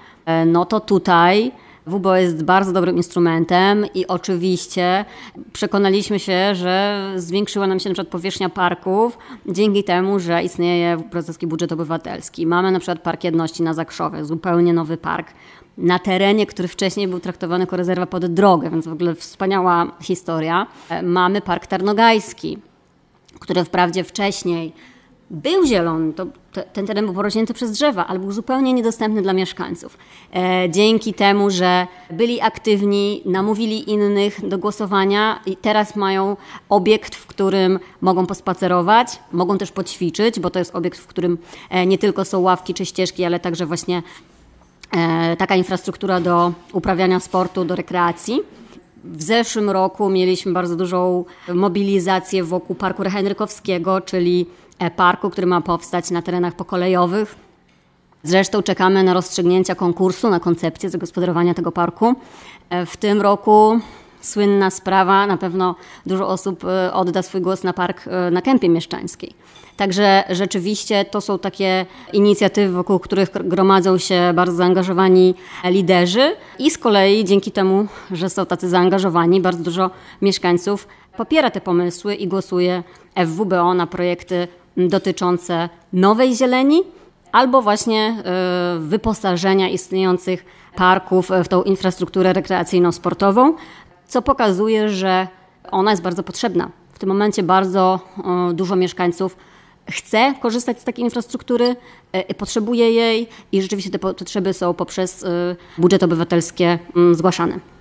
no 0.46 0.66
to 0.66 0.80
tutaj 0.80 1.52
WBO 1.88 2.16
jest 2.16 2.44
bardzo 2.44 2.72
dobrym 2.72 2.98
instrumentem 2.98 3.86
i 3.94 4.08
oczywiście 4.08 5.06
przekonaliśmy 5.54 6.20
się, 6.20 6.56
że 6.56 7.08
zwiększyła 7.16 7.68
nam 7.68 7.80
się 7.80 7.90
na 7.90 7.94
przykład 7.94 8.12
powierzchnia 8.12 8.50
parków 8.50 9.18
dzięki 9.46 9.84
temu, 9.84 10.20
że 10.20 10.44
istnieje 10.44 10.98
wrocławski 11.12 11.48
budżet 11.48 11.72
obywatelski. 11.72 12.48
Mamy 12.48 12.72
na 12.72 12.80
przykład 12.80 13.02
Park 13.02 13.24
Jedności 13.24 13.64
na 13.64 13.74
Zakrzowie, 13.74 14.26
zupełnie 14.26 14.74
nowy 14.74 14.98
park 14.98 15.28
na 15.78 16.00
terenie, 16.00 16.46
który 16.46 16.68
wcześniej 16.68 17.08
był 17.08 17.20
traktowany 17.20 17.64
jako 17.64 17.78
rezerwa 17.78 18.06
pod 18.06 18.26
drogę, 18.26 18.70
więc 18.70 18.88
w 18.88 18.94
ogóle 18.94 19.16
wspaniała 19.16 19.92
historia. 20.02 20.68
Mamy 21.04 21.42
Park 21.42 21.68
Tarnogajski, 21.68 22.58
który 23.40 23.64
wprawdzie 23.64 24.04
wcześniej 24.04 24.74
był 25.34 25.66
zielony, 25.66 26.14
to 26.14 26.26
ten 26.74 26.88
teren 26.88 27.06
był 27.06 27.14
porośnięty 27.14 27.54
przez 27.54 27.72
drzewa, 27.72 28.08
ale 28.08 28.20
był 28.20 28.32
zupełnie 28.32 28.74
niedostępny 28.74 29.22
dla 29.22 29.34
mieszkańców. 29.34 29.98
E, 30.36 30.70
dzięki 30.70 31.14
temu, 31.14 31.50
że 31.50 31.88
byli 32.12 32.42
aktywni, 32.42 33.22
namówili 33.26 33.92
innych 33.92 34.48
do 34.48 34.58
głosowania 34.58 35.40
i 35.46 35.58
teraz 35.58 35.96
mają 35.96 36.38
obiekt, 36.70 37.16
w 37.16 37.28
którym 37.28 37.80
mogą 38.02 38.26
pospacerować, 38.26 39.20
mogą 39.32 39.58
też 39.58 39.72
poćwiczyć, 39.72 40.40
bo 40.40 40.50
to 40.50 40.60
jest 40.60 40.76
obiekt, 40.76 41.00
w 41.00 41.08
którym 41.08 41.38
e, 41.70 41.86
nie 41.86 41.98
tylko 41.98 42.26
są 42.26 42.40
ławki 42.40 42.74
czy 42.74 42.86
ścieżki, 42.86 43.26
ale 43.26 43.40
także 43.40 43.66
właśnie 43.66 44.04
e, 44.92 45.38
taka 45.38 45.56
infrastruktura 45.56 46.20
do 46.20 46.54
uprawiania 46.74 47.20
sportu, 47.20 47.66
do 47.66 47.76
rekreacji. 47.76 48.40
W 49.04 49.24
zeszłym 49.24 49.70
roku 49.70 50.10
mieliśmy 50.10 50.54
bardzo 50.54 50.76
dużą 50.76 51.26
mobilizację 51.54 52.44
wokół 52.44 52.76
Parku 52.76 53.04
Henrykowskiego, 53.04 54.02
czyli 54.02 54.46
parku, 54.92 55.30
który 55.30 55.48
ma 55.48 55.62
powstać 55.62 56.12
na 56.12 56.22
terenach 56.22 56.54
pokolejowych. 56.54 57.36
Zresztą 58.24 58.64
czekamy 58.64 59.04
na 59.04 59.14
rozstrzygnięcia 59.14 59.76
konkursu, 59.76 60.30
na 60.30 60.40
koncepcję 60.40 60.90
zagospodarowania 60.90 61.54
tego 61.54 61.72
parku. 61.72 62.16
E, 62.70 62.86
w 62.86 62.98
tym 62.98 63.22
roku 63.22 63.80
słynna 64.22 64.70
sprawa, 64.70 65.28
na 65.28 65.38
pewno 65.38 65.76
dużo 66.06 66.28
osób 66.28 66.66
e, 66.66 66.94
odda 66.94 67.22
swój 67.22 67.42
głos 67.42 67.64
na 67.64 67.74
park 67.74 68.06
na 68.32 68.42
Kępie 68.42 68.70
Mieszczańskiej. 68.70 69.34
Także 69.78 70.24
rzeczywiście 70.30 71.06
to 71.06 71.22
są 71.22 71.40
takie 71.40 71.86
inicjatywy, 72.14 72.74
wokół 72.74 73.00
których 73.00 73.30
gromadzą 73.48 73.98
się 73.98 74.32
bardzo 74.36 74.56
zaangażowani 74.56 75.36
liderzy 75.64 76.36
i 76.60 76.72
z 76.72 76.78
kolei 76.78 77.26
dzięki 77.26 77.52
temu, 77.52 77.88
że 78.12 78.30
są 78.30 78.46
tacy 78.46 78.70
zaangażowani, 78.70 79.42
bardzo 79.42 79.64
dużo 79.64 79.90
mieszkańców 80.22 80.88
popiera 81.18 81.52
te 81.52 81.62
pomysły 81.62 82.16
i 82.16 82.28
głosuje 82.28 82.84
w 83.18 83.28
WBO 83.28 83.74
na 83.74 83.88
projekty 83.88 84.48
dotyczące 84.78 85.70
nowej 85.94 86.36
zieleni 86.36 86.82
albo 87.32 87.62
właśnie 87.62 88.24
e, 88.26 88.80
wyposażenia 88.80 89.70
istniejących 89.70 90.46
parków 90.76 91.30
w 91.44 91.48
tą 91.48 91.64
infrastrukturę 91.64 92.34
rekreacyjną-sportową, 92.34 93.54
co 94.08 94.22
pokazuje, 94.22 94.90
że 94.90 95.28
ona 95.72 95.92
jest 95.92 96.04
bardzo 96.04 96.24
potrzebna. 96.24 96.70
W 96.94 97.00
tym 97.00 97.10
momencie 97.10 97.44
bardzo 97.44 98.00
e, 98.50 98.54
dużo 98.54 98.76
mieszkańców 98.76 99.38
chce 99.90 100.34
korzystać 100.42 100.80
z 100.80 100.84
takiej 100.84 101.06
infrastruktury, 101.06 101.76
e, 102.12 102.34
potrzebuje 102.34 102.92
jej 102.92 103.28
i 103.52 103.62
rzeczywiście 103.62 103.92
te 103.92 104.00
potrzeby 104.00 104.54
są 104.54 104.74
poprzez 104.74 105.26
budżet 105.78 106.04
obywatelskie 106.04 106.80
mm, 106.96 107.16
zgłaszane. 107.16 107.73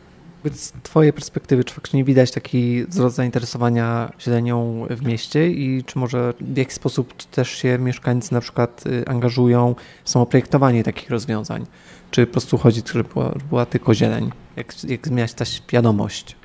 Z 0.51 0.73
Twojej 0.83 1.13
perspektywy, 1.13 1.65
czy 1.65 1.75
faktycznie 1.75 2.05
widać 2.05 2.31
taki 2.31 2.85
wzrost 2.85 3.17
zainteresowania 3.17 4.13
zielenią 4.21 4.87
w 4.91 5.03
mieście 5.07 5.51
i 5.51 5.85
czy 5.85 5.99
może 5.99 6.35
w 6.41 6.57
jakiś 6.57 6.75
sposób 6.75 7.23
też 7.23 7.51
się 7.51 7.79
mieszkańcy 7.79 8.35
na 8.35 8.41
przykład 8.41 8.87
y, 8.87 9.05
angażują 9.07 9.75
w 10.05 10.11
samo 10.11 10.27
projektowanie 10.27 10.85
takich 10.85 11.11
rozwiązań? 11.11 11.67
Czy 12.11 12.27
po 12.27 12.33
prostu 12.33 12.59
chodzi, 12.59 12.83
żeby 12.93 13.09
była, 13.09 13.35
była 13.49 13.67
tylko 13.67 13.95
zieleń? 13.95 14.31
Jak, 14.57 14.85
jak 14.85 15.09
zmieniać 15.09 15.35
ta 15.35 15.45
świadomość? 15.45 16.37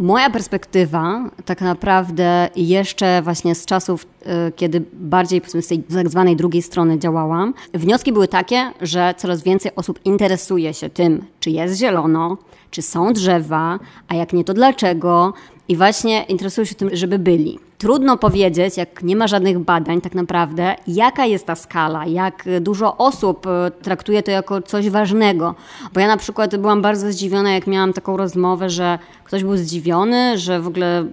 Moja 0.00 0.30
perspektywa 0.30 1.30
tak 1.44 1.60
naprawdę 1.60 2.48
jeszcze 2.56 3.22
właśnie 3.22 3.54
z 3.54 3.66
czasów, 3.66 4.06
y, 4.48 4.52
kiedy 4.56 4.82
bardziej 4.92 5.42
z 5.60 5.66
tej 5.66 5.82
tak 5.82 6.08
zwanej 6.08 6.36
drugiej 6.36 6.62
strony 6.62 6.98
działałam, 6.98 7.54
wnioski 7.74 8.12
były 8.12 8.28
takie, 8.28 8.72
że 8.80 9.14
coraz 9.16 9.42
więcej 9.42 9.72
osób 9.76 10.00
interesuje 10.04 10.74
się 10.74 10.90
tym, 10.90 11.24
czy 11.40 11.50
jest 11.50 11.78
zielono, 11.78 12.36
czy 12.70 12.82
są 12.82 13.12
drzewa, 13.12 13.78
a 14.08 14.14
jak 14.14 14.32
nie, 14.32 14.44
to 14.44 14.54
dlaczego. 14.54 15.32
I 15.70 15.76
właśnie 15.76 16.22
interesują 16.22 16.64
się 16.64 16.74
tym, 16.74 16.90
żeby 16.92 17.18
byli. 17.18 17.58
Trudno 17.78 18.16
powiedzieć, 18.18 18.76
jak 18.76 19.02
nie 19.02 19.16
ma 19.16 19.28
żadnych 19.28 19.58
badań, 19.58 20.00
tak 20.00 20.14
naprawdę, 20.14 20.74
jaka 20.86 21.26
jest 21.26 21.46
ta 21.46 21.54
skala, 21.54 22.06
jak 22.06 22.44
dużo 22.60 22.96
osób 22.96 23.46
e, 23.46 23.70
traktuje 23.82 24.22
to 24.22 24.30
jako 24.30 24.62
coś 24.62 24.90
ważnego. 24.90 25.54
Bo 25.94 26.00
ja 26.00 26.08
na 26.08 26.16
przykład 26.16 26.56
byłam 26.56 26.82
bardzo 26.82 27.12
zdziwiona, 27.12 27.52
jak 27.52 27.66
miałam 27.66 27.92
taką 27.92 28.16
rozmowę, 28.16 28.70
że 28.70 28.98
ktoś 29.24 29.44
był 29.44 29.56
zdziwiony, 29.56 30.38
że 30.38 30.60
w 30.60 30.66
ogóle 30.66 31.06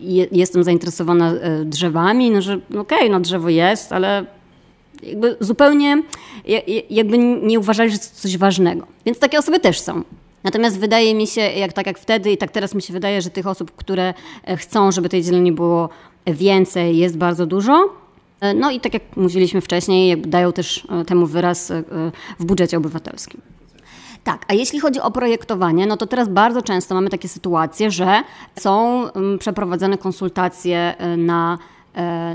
je, 0.00 0.26
jestem 0.32 0.64
zainteresowana 0.64 1.32
e, 1.32 1.64
drzewami, 1.64 2.30
no 2.30 2.42
że 2.42 2.54
okej, 2.54 2.80
okay, 2.98 3.10
no 3.10 3.20
drzewo 3.20 3.48
jest, 3.48 3.92
ale 3.92 4.24
jakby 5.02 5.36
zupełnie 5.40 6.02
jakby 6.90 7.18
nie 7.18 7.58
uważali, 7.58 7.90
że 7.90 7.98
to 7.98 8.04
coś 8.14 8.38
ważnego. 8.38 8.86
Więc 9.06 9.18
takie 9.18 9.38
osoby 9.38 9.60
też 9.60 9.80
są. 9.80 10.02
Natomiast 10.44 10.78
wydaje 10.78 11.14
mi 11.14 11.26
się, 11.26 11.40
jak 11.40 11.72
tak 11.72 11.86
jak 11.86 11.98
wtedy 11.98 12.32
i 12.32 12.36
tak 12.36 12.50
teraz 12.50 12.74
mi 12.74 12.82
się 12.82 12.92
wydaje, 12.92 13.22
że 13.22 13.30
tych 13.30 13.46
osób, 13.46 13.72
które 13.76 14.14
e, 14.44 14.56
chcą, 14.56 14.92
żeby 14.92 15.08
tej 15.08 15.24
zieleni 15.24 15.52
było 15.52 15.88
więcej, 16.26 16.96
jest 16.96 17.16
bardzo 17.16 17.46
dużo. 17.46 17.88
E, 18.40 18.54
no 18.54 18.70
i 18.70 18.80
tak 18.80 18.94
jak 18.94 19.02
mówiliśmy 19.16 19.60
wcześniej, 19.60 20.20
dają 20.20 20.52
też 20.52 20.86
e, 20.90 21.04
temu 21.04 21.26
wyraz 21.26 21.72
w 22.38 22.44
budżecie 22.44 22.76
obywatelskim. 22.76 23.40
Tak, 24.24 24.44
a 24.48 24.54
jeśli 24.54 24.80
chodzi 24.80 25.00
o 25.00 25.10
projektowanie, 25.10 25.86
no 25.86 25.96
to 25.96 26.06
teraz 26.06 26.28
bardzo 26.28 26.62
często 26.62 26.94
mamy 26.94 27.10
takie 27.10 27.28
sytuacje, 27.28 27.90
że 27.90 28.22
są 28.58 29.04
przeprowadzane 29.38 29.98
konsultacje 29.98 30.94
na 31.16 31.58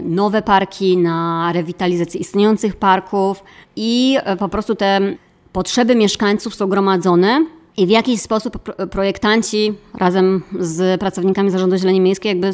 nowe 0.04 0.42
parki, 0.42 0.98
na 0.98 1.52
rewitalizację 1.54 2.20
istniejących 2.20 2.76
parków 2.76 3.44
i 3.76 4.18
po 4.40 4.50
prostu 4.50 4.76
te 4.76 5.00
potrzeby 5.54 5.96
mieszkańców 5.96 6.56
są 6.56 6.68
gromadzone 6.68 7.46
i 7.78 7.88
w 7.88 7.90
jakiś 7.90 8.22
sposób 8.22 8.76
projektanci 8.92 9.74
razem 9.94 10.44
z 10.60 11.00
pracownikami 11.00 11.52
Zarządu 11.52 11.78
Zieleni 11.78 12.02
Miejskiej 12.02 12.30
jakby 12.30 12.54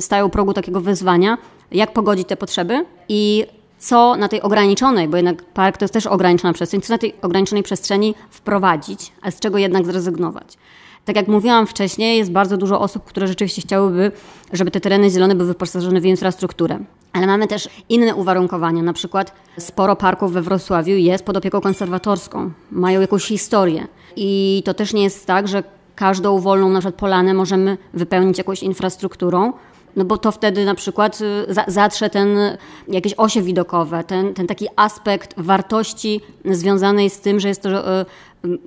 stają 0.00 0.26
u 0.26 0.30
progu 0.30 0.54
takiego 0.54 0.80
wyzwania, 0.80 1.38
jak 1.72 1.92
pogodzić 1.92 2.28
te 2.28 2.36
potrzeby 2.36 2.84
i 3.08 3.46
co 3.78 4.16
na 4.16 4.28
tej 4.28 4.42
ograniczonej, 4.42 5.08
bo 5.08 5.16
jednak 5.16 5.44
park 5.44 5.76
to 5.76 5.84
jest 5.84 5.94
też 5.94 6.06
ograniczona 6.06 6.52
przestrzeń, 6.52 6.80
co 6.80 6.92
na 6.92 6.98
tej 6.98 7.14
ograniczonej 7.22 7.62
przestrzeni 7.62 8.14
wprowadzić, 8.30 9.12
a 9.22 9.30
z 9.30 9.40
czego 9.40 9.58
jednak 9.58 9.86
zrezygnować. 9.86 10.58
Tak 11.04 11.16
jak 11.16 11.28
mówiłam 11.28 11.66
wcześniej, 11.66 12.18
jest 12.18 12.32
bardzo 12.32 12.56
dużo 12.56 12.80
osób, 12.80 13.04
które 13.04 13.26
rzeczywiście 13.26 13.62
chciałyby, 13.62 14.12
żeby 14.52 14.70
te 14.70 14.80
tereny 14.80 15.10
zielone 15.10 15.34
były 15.34 15.48
wyposażone 15.48 16.00
w 16.00 16.06
infrastrukturę. 16.06 16.78
Ale 17.12 17.26
mamy 17.26 17.46
też 17.46 17.68
inne 17.88 18.14
uwarunkowania. 18.14 18.82
Na 18.82 18.92
przykład 18.92 19.32
sporo 19.58 19.96
parków 19.96 20.32
we 20.32 20.42
Wrocławiu 20.42 20.96
jest 20.96 21.24
pod 21.24 21.36
opieką 21.36 21.60
konserwatorską, 21.60 22.50
mają 22.70 23.00
jakąś 23.00 23.24
historię. 23.24 23.86
I 24.16 24.62
to 24.64 24.74
też 24.74 24.92
nie 24.92 25.02
jest 25.02 25.26
tak, 25.26 25.48
że 25.48 25.62
każdą 25.94 26.38
wolną 26.38 26.68
na 26.68 26.78
przykład 26.78 26.94
polanę 26.94 27.34
możemy 27.34 27.78
wypełnić 27.94 28.38
jakąś 28.38 28.62
infrastrukturą, 28.62 29.52
no 29.96 30.04
bo 30.04 30.18
to 30.18 30.32
wtedy 30.32 30.64
na 30.64 30.74
przykład 30.74 31.20
y, 31.20 31.54
zatrze 31.66 32.10
ten 32.10 32.38
jakieś 32.88 33.14
osie 33.16 33.42
widokowe, 33.42 34.04
ten, 34.04 34.34
ten 34.34 34.46
taki 34.46 34.68
aspekt 34.76 35.34
wartości 35.36 36.20
związanej 36.44 37.10
z 37.10 37.20
tym, 37.20 37.40
że 37.40 37.48
jest 37.48 37.62
to 37.62 38.00
y, 38.00 38.04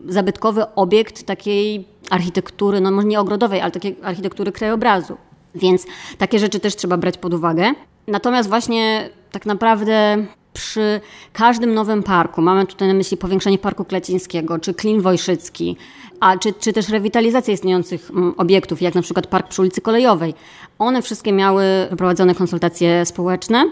zabytkowy 0.08 0.75
obiekt 0.75 1.23
takiej 1.23 1.88
architektury, 2.10 2.81
no 2.81 2.91
może 2.91 3.08
nie 3.08 3.19
ogrodowej, 3.19 3.62
ale 3.62 3.71
takiej 3.71 3.95
architektury 4.03 4.51
krajobrazu. 4.51 5.17
Więc 5.55 5.86
takie 6.17 6.39
rzeczy 6.39 6.60
też 6.60 6.75
trzeba 6.75 6.97
brać 6.97 7.17
pod 7.17 7.34
uwagę. 7.34 7.73
Natomiast 8.07 8.49
właśnie 8.49 9.09
tak 9.31 9.45
naprawdę 9.45 10.25
przy 10.53 11.01
każdym 11.33 11.73
nowym 11.73 12.03
parku, 12.03 12.41
mamy 12.41 12.65
tutaj 12.65 12.87
na 12.87 12.93
myśli 12.93 13.17
powiększenie 13.17 13.57
Parku 13.57 13.85
Klecińskiego, 13.85 14.59
czy 14.59 14.73
Klin 14.73 15.01
Wojszycki, 15.01 15.77
a 16.19 16.37
czy, 16.37 16.53
czy 16.53 16.73
też 16.73 16.89
rewitalizację 16.89 17.53
istniejących 17.53 18.11
mm, 18.11 18.33
obiektów, 18.37 18.81
jak 18.81 18.95
na 18.95 19.01
przykład 19.01 19.27
Park 19.27 19.47
przy 19.47 19.61
ulicy 19.61 19.81
Kolejowej. 19.81 20.33
One 20.79 21.01
wszystkie 21.01 21.31
miały 21.31 21.65
prowadzone 21.97 22.35
konsultacje 22.35 23.05
społeczne, 23.05 23.65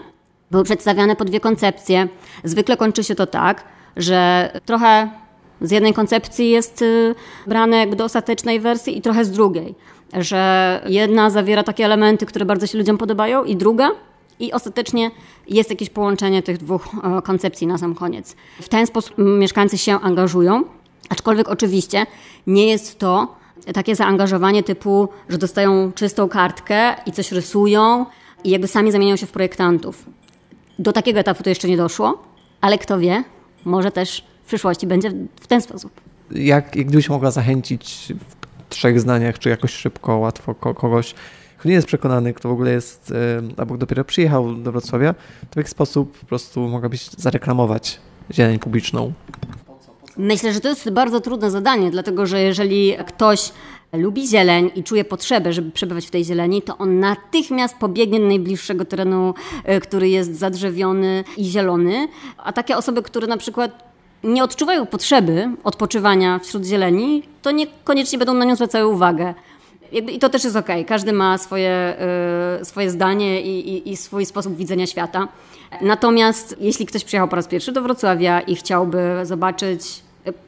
były 0.50 0.64
przedstawiane 0.64 1.16
po 1.16 1.24
dwie 1.24 1.40
koncepcje. 1.40 2.08
Zwykle 2.44 2.76
kończy 2.76 3.04
się 3.04 3.14
to 3.14 3.26
tak, 3.26 3.64
że 3.96 4.50
trochę 4.64 5.10
z 5.60 5.70
jednej 5.70 5.92
koncepcji 5.92 6.50
jest 6.50 6.82
y, 6.82 7.14
brane 7.46 7.86
do 7.86 8.04
ostatecznej 8.04 8.60
wersji 8.60 8.98
i 8.98 9.02
trochę 9.02 9.24
z 9.24 9.30
drugiej. 9.30 9.74
Że 10.12 10.80
jedna 10.86 11.30
zawiera 11.30 11.62
takie 11.62 11.84
elementy, 11.84 12.26
które 12.26 12.44
bardzo 12.44 12.66
się 12.66 12.78
ludziom 12.78 12.98
podobają 12.98 13.44
i 13.44 13.56
druga 13.56 13.90
i 14.40 14.52
ostatecznie 14.52 15.10
jest 15.48 15.70
jakieś 15.70 15.90
połączenie 15.90 16.42
tych 16.42 16.58
dwóch 16.58 16.88
e, 17.18 17.22
koncepcji 17.22 17.66
na 17.66 17.78
sam 17.78 17.94
koniec. 17.94 18.36
W 18.62 18.68
ten 18.68 18.86
sposób 18.86 19.14
mieszkańcy 19.18 19.78
się 19.78 20.00
angażują, 20.00 20.64
aczkolwiek 21.08 21.48
oczywiście 21.48 22.06
nie 22.46 22.66
jest 22.66 22.98
to 22.98 23.36
takie 23.74 23.96
zaangażowanie 23.96 24.62
typu, 24.62 25.08
że 25.28 25.38
dostają 25.38 25.92
czystą 25.92 26.28
kartkę 26.28 26.94
i 27.06 27.12
coś 27.12 27.32
rysują 27.32 28.06
i 28.44 28.50
jakby 28.50 28.68
sami 28.68 28.92
zamieniają 28.92 29.16
się 29.16 29.26
w 29.26 29.32
projektantów. 29.32 30.06
Do 30.78 30.92
takiego 30.92 31.20
etapu 31.20 31.42
to 31.42 31.48
jeszcze 31.48 31.68
nie 31.68 31.76
doszło, 31.76 32.22
ale 32.60 32.78
kto 32.78 32.98
wie, 32.98 33.24
może 33.64 33.90
też 33.90 34.24
w 34.44 34.46
przyszłości 34.46 34.86
będzie 34.86 35.10
w 35.40 35.46
ten 35.46 35.60
sposób. 35.60 36.00
Jak, 36.30 36.76
jak 36.76 36.86
gdybyś 36.86 37.08
mogła 37.08 37.30
zachęcić 37.30 38.12
w 38.28 38.68
trzech 38.68 39.00
zdaniach, 39.00 39.38
czy 39.38 39.48
jakoś 39.48 39.72
szybko, 39.72 40.16
łatwo 40.16 40.54
kogoś, 40.54 41.14
kto 41.64 41.68
nie 41.68 41.74
jest 41.74 41.86
przekonany, 41.86 42.34
kto 42.34 42.48
w 42.48 42.52
ogóle 42.52 42.70
jest, 42.70 43.12
albo 43.56 43.76
dopiero 43.76 44.04
przyjechał 44.04 44.54
do 44.54 44.72
Wrocławia, 44.72 45.14
to 45.14 45.54
w 45.54 45.56
jaki 45.56 45.70
sposób 45.70 46.18
po 46.18 46.26
prostu 46.26 46.60
mogłabyś 46.60 47.10
zareklamować 47.10 48.00
zieleń 48.32 48.58
publiczną? 48.58 49.12
Myślę, 50.16 50.52
że 50.52 50.60
to 50.60 50.68
jest 50.68 50.90
bardzo 50.90 51.20
trudne 51.20 51.50
zadanie, 51.50 51.90
dlatego 51.90 52.26
że 52.26 52.40
jeżeli 52.40 52.94
ktoś 53.06 53.52
lubi 53.92 54.28
zieleń 54.28 54.70
i 54.74 54.82
czuje 54.82 55.04
potrzebę, 55.04 55.52
żeby 55.52 55.70
przebywać 55.70 56.06
w 56.06 56.10
tej 56.10 56.24
zieleni, 56.24 56.62
to 56.62 56.78
on 56.78 57.00
natychmiast 57.00 57.76
pobiegnie 57.76 58.20
do 58.20 58.26
najbliższego 58.26 58.84
terenu, 58.84 59.34
e, 59.64 59.80
który 59.80 60.08
jest 60.08 60.38
zadrzewiony 60.38 61.24
i 61.36 61.44
zielony. 61.44 62.08
A 62.38 62.52
takie 62.52 62.76
osoby, 62.76 63.02
które 63.02 63.26
na 63.26 63.36
przykład 63.36 63.94
nie 64.24 64.44
odczuwają 64.44 64.86
potrzeby 64.86 65.50
odpoczywania 65.64 66.38
wśród 66.38 66.66
zieleni, 66.66 67.22
to 67.42 67.50
niekoniecznie 67.50 68.18
będą 68.18 68.34
na 68.34 68.44
nią 68.44 68.54
zwracały 68.54 68.86
uwagę. 68.86 69.34
I 69.98 70.18
to 70.18 70.28
też 70.28 70.44
jest 70.44 70.56
okej. 70.56 70.76
Okay. 70.76 70.88
Każdy 70.88 71.12
ma 71.12 71.38
swoje, 71.38 71.96
y, 72.60 72.64
swoje 72.64 72.90
zdanie 72.90 73.42
i, 73.42 73.68
i, 73.68 73.92
i, 73.92 73.96
swój 73.96 74.26
sposób 74.26 74.56
widzenia 74.56 74.86
świata. 74.86 75.28
Natomiast 75.80 76.56
jeśli 76.60 76.86
ktoś 76.86 77.04
przyjechał 77.04 77.28
po 77.28 77.36
raz 77.36 77.48
pierwszy 77.48 77.72
do 77.72 77.82
Wrocławia 77.82 78.40
i 78.40 78.56
chciałby 78.56 79.20
zobaczyć, 79.22 80.02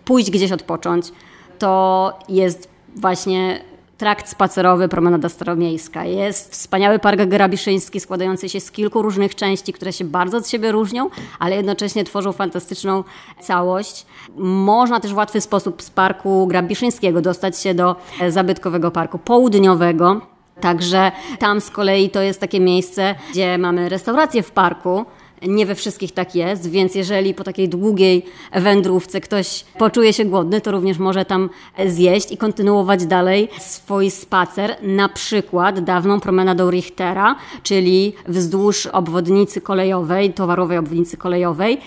pójść 0.04 0.30
gdzieś 0.30 0.52
odpocząć, 0.52 1.12
to 1.58 2.12
jest 2.28 2.68
właśnie 2.96 3.60
trakt 3.98 4.28
spacerowy 4.28 4.88
Promenada 4.88 5.28
Staromiejska. 5.28 6.04
Jest 6.04 6.52
wspaniały 6.52 6.98
park 6.98 7.20
grabiszyński 7.20 8.00
składający 8.00 8.48
się 8.48 8.60
z 8.60 8.70
kilku 8.70 9.02
różnych 9.02 9.34
części, 9.34 9.72
które 9.72 9.92
się 9.92 10.04
bardzo 10.04 10.36
od 10.38 10.48
siebie 10.48 10.72
różnią, 10.72 11.10
ale 11.38 11.56
jednocześnie 11.56 12.04
tworzą 12.04 12.32
fantastyczną 12.32 13.04
całość. 13.40 14.06
Można 14.38 15.00
też 15.00 15.14
w 15.14 15.16
łatwy 15.16 15.40
sposób 15.40 15.82
z 15.82 15.90
parku 15.90 16.46
grabiszyńskiego 16.46 17.20
dostać 17.20 17.60
się 17.60 17.74
do 17.74 17.96
zabytkowego 18.28 18.90
parku 18.90 19.18
południowego. 19.18 20.20
Także 20.60 21.12
tam 21.38 21.60
z 21.60 21.70
kolei 21.70 22.10
to 22.10 22.22
jest 22.22 22.40
takie 22.40 22.60
miejsce, 22.60 23.14
gdzie 23.30 23.58
mamy 23.58 23.88
restaurację 23.88 24.42
w 24.42 24.50
parku, 24.50 25.04
nie 25.42 25.66
we 25.66 25.74
wszystkich 25.74 26.12
tak 26.12 26.34
jest, 26.34 26.70
więc 26.70 26.94
jeżeli 26.94 27.34
po 27.34 27.44
takiej 27.44 27.68
długiej 27.68 28.24
wędrówce 28.52 29.20
ktoś 29.20 29.64
poczuje 29.78 30.12
się 30.12 30.24
głodny, 30.24 30.60
to 30.60 30.72
również 30.72 30.98
może 30.98 31.24
tam 31.24 31.50
zjeść 31.86 32.32
i 32.32 32.36
kontynuować 32.36 33.06
dalej 33.06 33.48
swój 33.58 34.10
spacer, 34.10 34.76
na 34.82 35.08
przykład 35.08 35.80
dawną 35.80 36.20
promenadą 36.20 36.70
Richtera, 36.70 37.36
czyli 37.62 38.12
wzdłuż 38.28 38.86
obwodnicy 38.86 39.60
kolejowej, 39.60 40.32
towarowej 40.32 40.78
obwodnicy 40.78 41.16
kolejowej, 41.16 41.80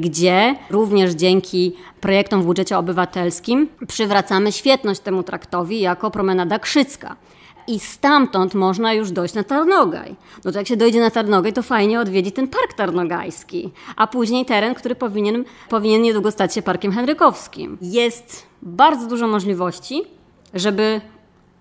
gdzie 0.00 0.54
również 0.70 1.12
dzięki 1.12 1.72
projektom 2.00 2.42
w 2.42 2.46
budżecie 2.46 2.78
obywatelskim 2.78 3.68
przywracamy 3.88 4.52
świetność 4.52 5.00
temu 5.00 5.22
traktowi 5.22 5.80
jako 5.80 6.10
promenada 6.10 6.58
Krzycka 6.58 7.16
i 7.68 7.80
stamtąd 7.80 8.54
można 8.54 8.92
już 8.92 9.10
dojść 9.10 9.34
na 9.34 9.44
Tarnogaj. 9.44 10.16
No 10.44 10.52
to 10.52 10.58
jak 10.58 10.68
się 10.68 10.76
dojdzie 10.76 11.00
na 11.00 11.10
Tarnogaj, 11.10 11.52
to 11.52 11.62
fajnie 11.62 12.00
odwiedzi 12.00 12.32
ten 12.32 12.48
park 12.48 12.74
tarnogajski, 12.76 13.72
a 13.96 14.06
później 14.06 14.44
teren, 14.44 14.74
który 14.74 14.94
powinien, 14.94 15.44
powinien 15.68 16.02
niedługo 16.02 16.30
stać 16.30 16.54
się 16.54 16.62
parkiem 16.62 16.92
henrykowskim. 16.92 17.78
Jest 17.82 18.46
bardzo 18.62 19.06
dużo 19.06 19.26
możliwości, 19.26 20.02
żeby 20.54 21.00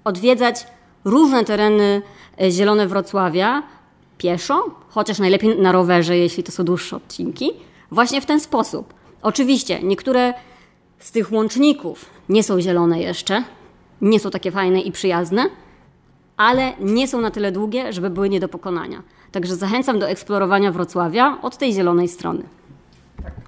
odwiedzać 0.04 0.68
różne 1.06 1.46
tereny 1.46 2.02
e, 2.42 2.52
zielone 2.52 2.88
Wrocławia 2.88 3.64
pieszo, 4.18 4.66
chociaż 4.90 5.20
najlepiej 5.20 5.60
na 5.60 5.72
rowerze, 5.72 6.18
jeśli 6.18 6.44
to 6.44 6.52
są 6.52 6.64
dłuższe 6.64 6.96
odcinki, 6.96 7.52
właśnie 7.92 8.22
w 8.22 8.26
ten 8.26 8.40
sposób. 8.40 8.94
Oczywiście 9.22 9.80
niektóre 9.84 10.34
z 11.00 11.12
tych 11.12 11.32
łączników 11.32 12.06
nie 12.30 12.44
są 12.44 12.62
zielone 12.62 13.00
jeszcze, 13.00 13.44
nie 14.02 14.20
są 14.20 14.32
takie 14.32 14.52
fajne 14.52 14.82
i 14.82 14.92
przyjazne, 14.92 15.50
ale 16.38 16.74
nie 16.80 17.08
są 17.08 17.22
na 17.22 17.32
tyle 17.32 17.52
długie, 17.52 17.94
żeby 17.94 18.10
były 18.10 18.30
nie 18.30 18.40
do 18.40 18.48
pokonania. 18.48 19.02
Także 19.32 19.56
zachęcam 19.56 20.00
do 20.00 20.10
eksplorowania 20.10 20.72
Wrocławia 20.72 21.38
od 21.42 21.58
tej 21.58 21.74
zielonej 21.74 22.08
strony. 22.08 22.44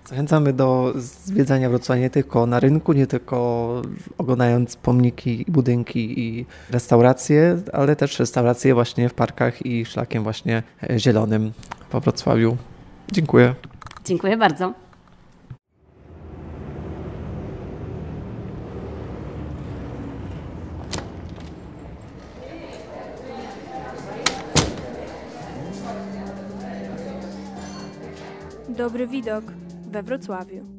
Zachęcamy 0.06 0.54
do 0.54 0.94
zwiedzania 0.96 1.70
Wrocławia 1.70 2.02
nie 2.02 2.10
tylko 2.10 2.46
na 2.46 2.60
rynku, 2.60 2.94
nie 2.94 3.08
tylko 3.08 3.82
oglądając 4.18 4.76
pomniki, 4.76 5.46
budynki 5.48 6.20
i 6.20 6.46
restauracje, 6.70 7.58
ale 7.74 7.96
też 7.96 8.20
restauracje 8.20 8.74
właśnie 8.74 9.10
w 9.10 9.14
parkach 9.14 9.66
i 9.66 9.86
szlakiem 9.86 10.24
właśnie 10.24 10.64
zielonym 10.98 11.52
po 11.90 12.00
Wrocławiu. 12.00 12.58
Dziękuję. 13.12 13.56
Dziękuję 14.06 14.38
bardzo. 14.38 14.87
Dobry 28.78 29.08
widok 29.08 29.44
we 29.92 30.04
Wrocławiu. 30.04 30.77